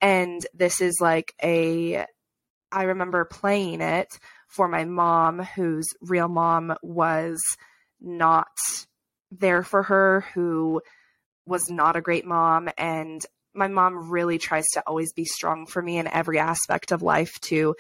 [0.02, 2.06] And this is like a
[2.72, 4.08] I remember playing it
[4.48, 7.40] for my mom, whose real mom was
[8.02, 8.48] not
[9.32, 10.82] there for her, who
[11.46, 12.70] was not a great mom.
[12.78, 17.02] And my mom really tries to always be strong for me in every aspect of
[17.02, 17.76] life to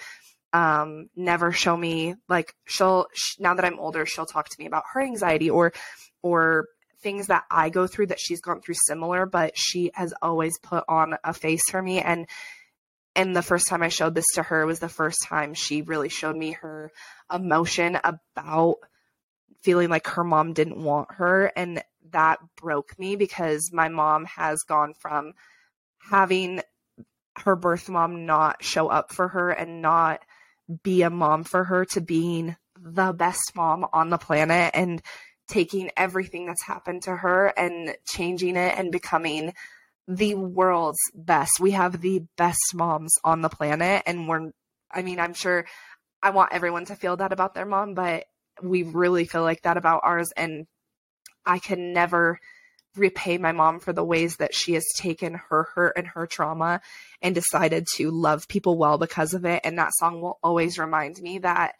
[0.53, 3.07] um, never show me like she'll
[3.39, 5.73] now that I'm older she'll talk to me about her anxiety or
[6.21, 6.67] or
[7.01, 10.83] things that I go through that she's gone through similar but she has always put
[10.87, 12.27] on a face for me and
[13.15, 16.09] and the first time I showed this to her was the first time she really
[16.09, 16.91] showed me her
[17.31, 18.77] emotion about
[19.61, 21.51] feeling like her mom didn't want her.
[21.55, 25.33] And that broke me because my mom has gone from
[26.09, 26.61] having
[27.37, 30.21] her birth mom not show up for her and not
[30.81, 35.01] be a mom for her to being the best mom on the planet and
[35.47, 39.53] taking everything that's happened to her and changing it and becoming
[40.07, 41.59] the world's best.
[41.59, 44.03] We have the best moms on the planet.
[44.05, 44.51] And we're,
[44.91, 45.65] I mean, I'm sure
[46.21, 48.25] I want everyone to feel that about their mom, but
[48.61, 50.31] we really feel like that about ours.
[50.35, 50.67] And
[51.45, 52.39] I can never
[52.95, 56.81] repay my mom for the ways that she has taken her hurt and her trauma
[57.21, 59.61] and decided to love people well because of it.
[59.63, 61.75] And that song will always remind me that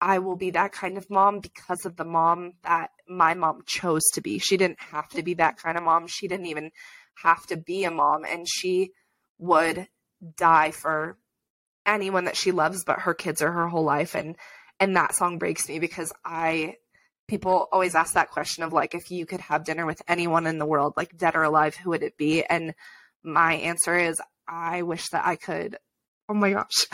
[0.00, 4.04] I will be that kind of mom because of the mom that my mom chose
[4.14, 4.38] to be.
[4.38, 6.06] She didn't have to be that kind of mom.
[6.06, 6.70] She didn't even
[7.22, 8.90] have to be a mom and she
[9.38, 9.88] would
[10.36, 11.18] die for
[11.84, 14.36] anyone that she loves but her kids or her whole life and
[14.80, 16.76] and that song breaks me because I
[17.28, 20.58] people always ask that question of like if you could have dinner with anyone in
[20.58, 22.74] the world like dead or alive who would it be and
[23.22, 25.76] my answer is I wish that I could
[26.28, 26.86] oh my gosh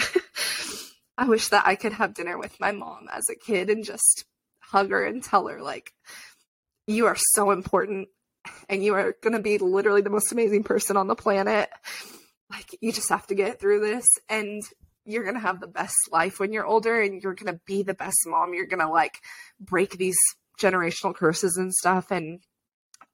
[1.19, 4.25] I wish that I could have dinner with my mom as a kid and just
[4.61, 5.93] hug her and tell her like
[6.87, 8.09] you are so important
[8.69, 11.71] and you are going to be literally the most amazing person on the planet.
[12.51, 14.63] Like, you just have to get through this and
[15.05, 17.83] you're going to have the best life when you're older and you're going to be
[17.83, 18.55] the best mom.
[18.55, 19.19] You're going to like
[19.61, 20.17] break these
[20.61, 22.11] generational curses and stuff.
[22.11, 22.41] And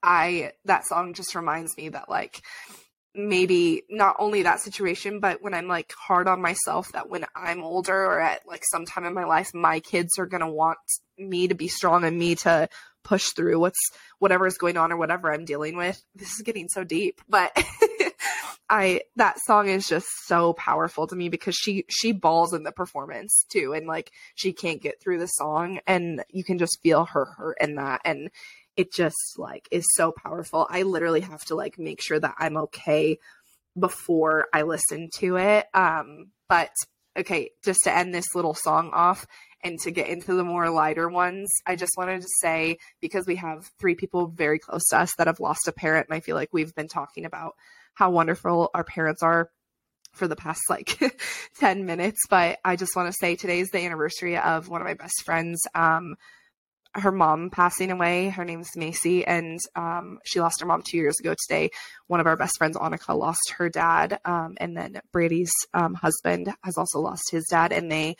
[0.03, 2.43] I, that song just reminds me that like,
[3.14, 7.62] maybe not only that situation, but when I'm like hard on myself, that when I'm
[7.62, 10.78] older or at like some time in my life, my kids are going to want
[11.18, 12.68] me to be strong and me to
[13.03, 13.80] push through what's
[14.18, 16.01] whatever is going on or whatever I'm dealing with.
[16.14, 17.51] This is getting so deep, but
[18.70, 22.72] I that song is just so powerful to me because she she bawls in the
[22.72, 27.06] performance too and like she can't get through the song and you can just feel
[27.06, 28.30] her hurt in that and
[28.76, 30.66] it just like is so powerful.
[30.70, 33.18] I literally have to like make sure that I'm okay
[33.78, 35.66] before I listen to it.
[35.74, 36.70] Um but
[37.18, 39.26] okay, just to end this little song off,
[39.62, 43.36] and to get into the more lighter ones, I just wanted to say because we
[43.36, 46.36] have three people very close to us that have lost a parent, and I feel
[46.36, 47.54] like we've been talking about
[47.99, 49.51] how wonderful our parents are
[50.12, 50.99] for the past like
[51.59, 52.20] 10 minutes.
[52.30, 55.24] But I just want to say today is the anniversary of one of my best
[55.24, 55.61] friends.
[55.74, 56.14] Um,
[56.94, 58.28] her mom passing away.
[58.28, 61.70] Her name's Macy, and um, she lost her mom two years ago today.
[62.07, 66.53] One of our best friends, Annika, lost her dad, um, and then Bradey's um, husband
[66.64, 68.16] has also lost his dad, and they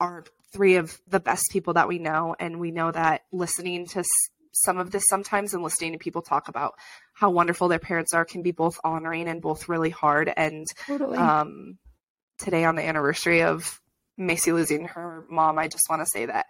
[0.00, 2.34] are three of the best people that we know.
[2.38, 4.04] And we know that listening to
[4.62, 6.74] some of this sometimes and listening to people talk about
[7.14, 10.32] how wonderful their parents are can be both honoring and both really hard.
[10.34, 11.18] And totally.
[11.18, 11.78] um,
[12.38, 13.80] today, on the anniversary of
[14.16, 16.46] Macy losing her mom, I just want to say that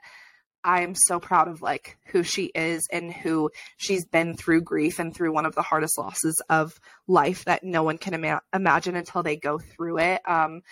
[0.64, 4.98] I am so proud of like who she is and who she's been through grief
[4.98, 8.96] and through one of the hardest losses of life that no one can ima- imagine
[8.96, 10.20] until they go through it.
[10.28, 10.62] Um,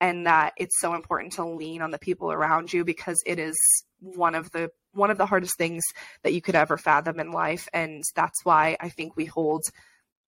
[0.00, 3.56] and that it's so important to lean on the people around you because it is
[4.00, 5.82] one of the one of the hardest things
[6.22, 7.68] that you could ever fathom in life.
[7.72, 9.64] And that's why i think we hold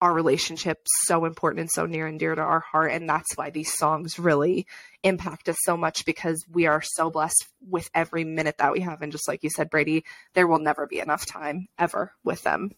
[0.00, 2.92] our relationship so important and so near and dear to our heart.
[2.92, 4.66] And that's why these songs really
[5.02, 9.00] impact us so much because we are so blessed with every minute that we have.
[9.00, 10.02] And just like you said bradey
[10.34, 12.70] there will never be enough time ever with them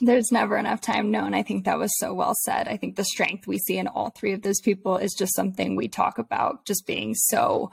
[0.00, 1.10] there's never enough time.
[1.10, 2.68] No, and I think that was so well said.
[2.68, 5.76] I think the strength we see in all three of those people is just something
[5.76, 7.70] we talk about, just being so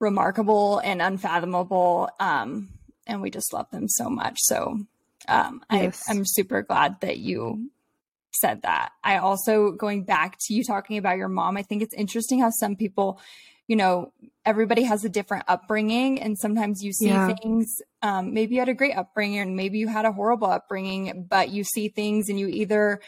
[0.00, 2.08] remarkable and unfathomable.
[2.20, 2.68] Um,
[3.06, 4.36] and we just love them so much.
[4.38, 4.80] So
[5.28, 6.02] um, yes.
[6.08, 7.70] I, I'm super glad that you
[8.32, 8.92] said that.
[9.02, 12.50] I also, going back to you talking about your mom, I think it's interesting how
[12.50, 13.20] some people
[13.68, 14.12] you know,
[14.44, 17.34] everybody has a different upbringing, and sometimes you see yeah.
[17.34, 17.76] things.
[18.02, 21.50] Um, maybe you had a great upbringing, and maybe you had a horrible upbringing, but
[21.50, 23.00] you see things, and you either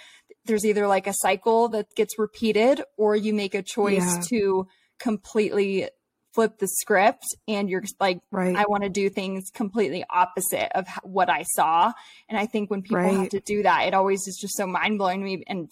[0.44, 4.22] there's either like a cycle that gets repeated, or you make a choice yeah.
[4.28, 5.88] to completely
[6.34, 8.54] flip the script and you're like right.
[8.54, 11.92] i want to do things completely opposite of what i saw
[12.28, 13.16] and i think when people right.
[13.16, 15.68] have to do that it always is just so mind-blowing to me and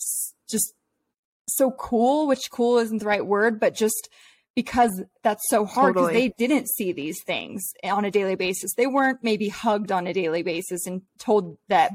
[0.51, 0.74] just
[1.47, 4.09] so cool which cool isn't the right word but just
[4.59, 6.30] because that's so hard because totally.
[6.30, 8.74] they didn't see these things on a daily basis.
[8.76, 11.92] They weren't maybe hugged on a daily basis and told that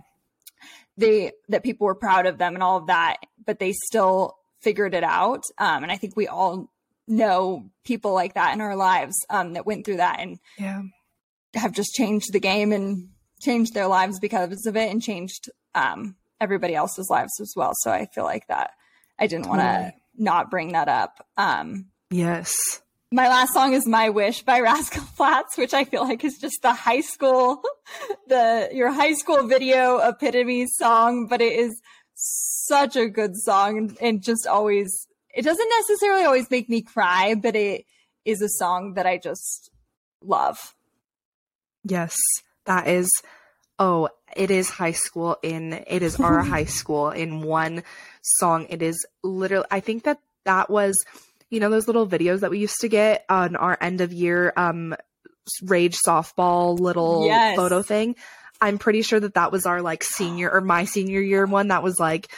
[0.95, 4.93] they that people were proud of them and all of that, but they still figured
[4.93, 5.43] it out.
[5.57, 6.71] Um, and I think we all
[7.05, 10.83] know people like that in our lives um, that went through that and yeah.
[11.55, 13.09] have just changed the game and
[13.41, 17.73] changed their lives because of it and changed um, everybody else's lives as well.
[17.81, 18.71] So I feel like that
[19.19, 21.27] I didn't want to not bring that up.
[21.35, 22.53] Um, Yes.
[23.11, 26.61] My last song is My Wish by Rascal Flatts, which I feel like is just
[26.61, 27.63] the high school,
[28.27, 31.81] the your high school video epitome song, but it is
[32.13, 37.33] such a good song and, and just always it doesn't necessarily always make me cry,
[37.33, 37.85] but it
[38.25, 39.71] is a song that I just
[40.21, 40.75] love.
[41.83, 42.15] Yes,
[42.65, 43.09] that is
[43.79, 47.81] oh, it is high school in it is our high school in one
[48.21, 48.67] song.
[48.69, 50.95] It is literally I think that that was
[51.53, 54.51] you know those little videos that we used to get on our end of year
[54.57, 54.95] um
[55.61, 57.55] rage softball little yes.
[57.55, 58.15] photo thing
[58.61, 61.67] i'm pretty sure that that was our like senior or my senior year one.
[61.67, 62.31] That was like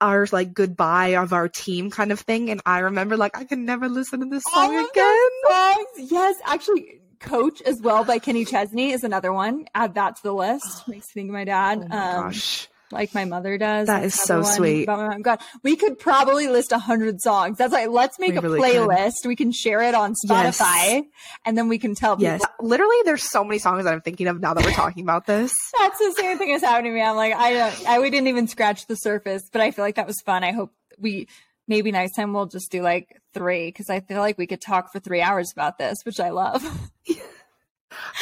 [0.00, 2.50] our like goodbye of our team kind of thing.
[2.50, 5.84] And i remember like i can never listen to this song again.
[5.96, 6.36] yes.
[6.44, 9.66] Actually coach as well by kenny chesney is another one.
[9.74, 10.88] Add that to the list.
[10.88, 11.78] Makes me think of my dad.
[11.84, 13.86] Oh my um, gosh like my mother does.
[13.86, 14.88] That is so sweet.
[14.88, 17.58] Oh God, we could probably list a hundred songs.
[17.58, 19.22] That's like, let's make we a really playlist.
[19.22, 19.28] Could.
[19.28, 21.04] We can share it on Spotify yes.
[21.44, 22.32] and then we can tell people.
[22.32, 22.42] Yes.
[22.60, 25.52] Literally, there's so many songs that I'm thinking of now that we're talking about this.
[25.78, 27.02] That's the same thing that's happening to me.
[27.02, 29.96] I'm like, I don't, I, we didn't even scratch the surface, but I feel like
[29.96, 30.44] that was fun.
[30.44, 31.28] I hope we,
[31.68, 34.92] maybe next time we'll just do like three because I feel like we could talk
[34.92, 36.64] for three hours about this, which I love.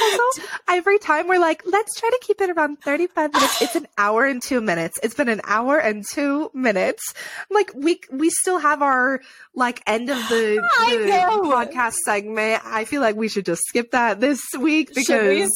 [0.01, 3.63] Also, every time we're like, let's try to keep it around 35 minutes.
[3.63, 4.99] It's an hour and two minutes.
[5.03, 7.15] It's been an hour and two minutes.
[7.51, 9.21] Like we we still have our
[9.55, 12.63] like end of the, the podcast segment.
[12.65, 15.51] I feel like we should just skip that this week because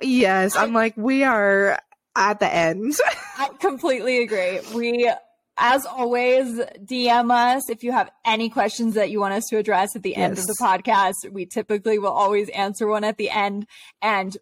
[0.00, 1.78] yes, I'm like, we are
[2.16, 2.94] at the end.
[3.38, 4.60] I completely agree.
[4.74, 5.10] We
[5.56, 9.94] as always, DM us if you have any questions that you want us to address
[9.94, 11.30] at the end of the podcast.
[11.30, 13.66] We typically will always answer one at the end
[14.02, 14.36] and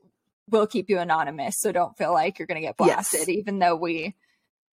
[0.49, 1.55] we'll keep you anonymous.
[1.59, 3.29] So don't feel like you're going to get blasted, yes.
[3.29, 4.15] even though we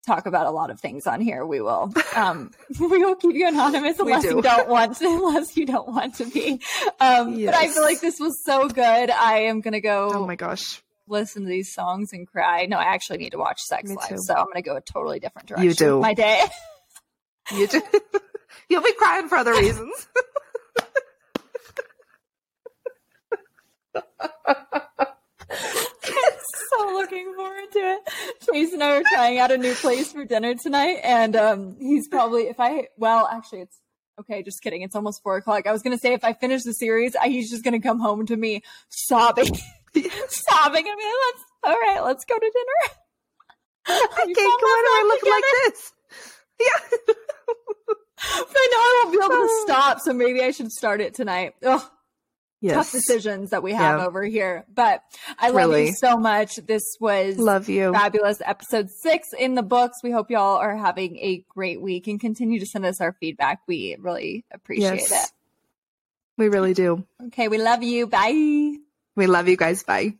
[0.07, 1.45] talk about a lot of things on here.
[1.45, 4.37] We will, um, we will keep you anonymous unless do.
[4.37, 6.61] you don't want to, unless you don't want to be.
[7.01, 7.51] Um, yes.
[7.51, 9.09] but I feel like this was so good.
[9.09, 10.11] I am going to go.
[10.13, 12.65] Oh my gosh listen to these songs and cry.
[12.65, 15.19] No, I actually need to watch Sex Life, so I'm going to go a totally
[15.19, 15.69] different direction.
[15.69, 16.43] You do my day.
[17.51, 17.81] you do.
[18.69, 20.07] You'll be crying for other reasons.
[26.69, 27.99] so looking forward to it.
[28.51, 32.07] Chase and I are trying out a new place for dinner tonight, and um, he's
[32.07, 33.79] probably if I well, actually, it's
[34.19, 34.43] okay.
[34.43, 34.81] Just kidding.
[34.81, 35.67] It's almost four o'clock.
[35.67, 38.25] I was gonna say if I finish the series, I, he's just gonna come home
[38.27, 39.45] to me sobbing.
[40.27, 42.95] sobbing and be like, let's, all right, let's go to dinner.
[43.87, 45.93] I can't go anywhere looking like this.
[46.61, 46.97] Yeah.
[47.07, 47.15] but
[48.17, 51.53] I know I won't be able to stop, so maybe I should start it tonight.
[51.63, 51.81] Ugh.
[52.61, 52.75] Yes.
[52.75, 54.05] Tough decisions that we have yeah.
[54.05, 54.65] over here.
[54.73, 55.01] But
[55.37, 55.87] I love really.
[55.87, 56.57] you so much.
[56.57, 57.93] This was love you.
[57.93, 59.99] fabulous episode six in the books.
[60.03, 63.61] We hope y'all are having a great week and continue to send us our feedback.
[63.65, 65.25] We really appreciate yes.
[65.25, 65.31] it.
[66.37, 67.05] We really do.
[67.27, 68.07] Okay, we love you.
[68.07, 68.75] Bye.
[69.15, 69.83] We love you guys.
[69.83, 70.15] Bye.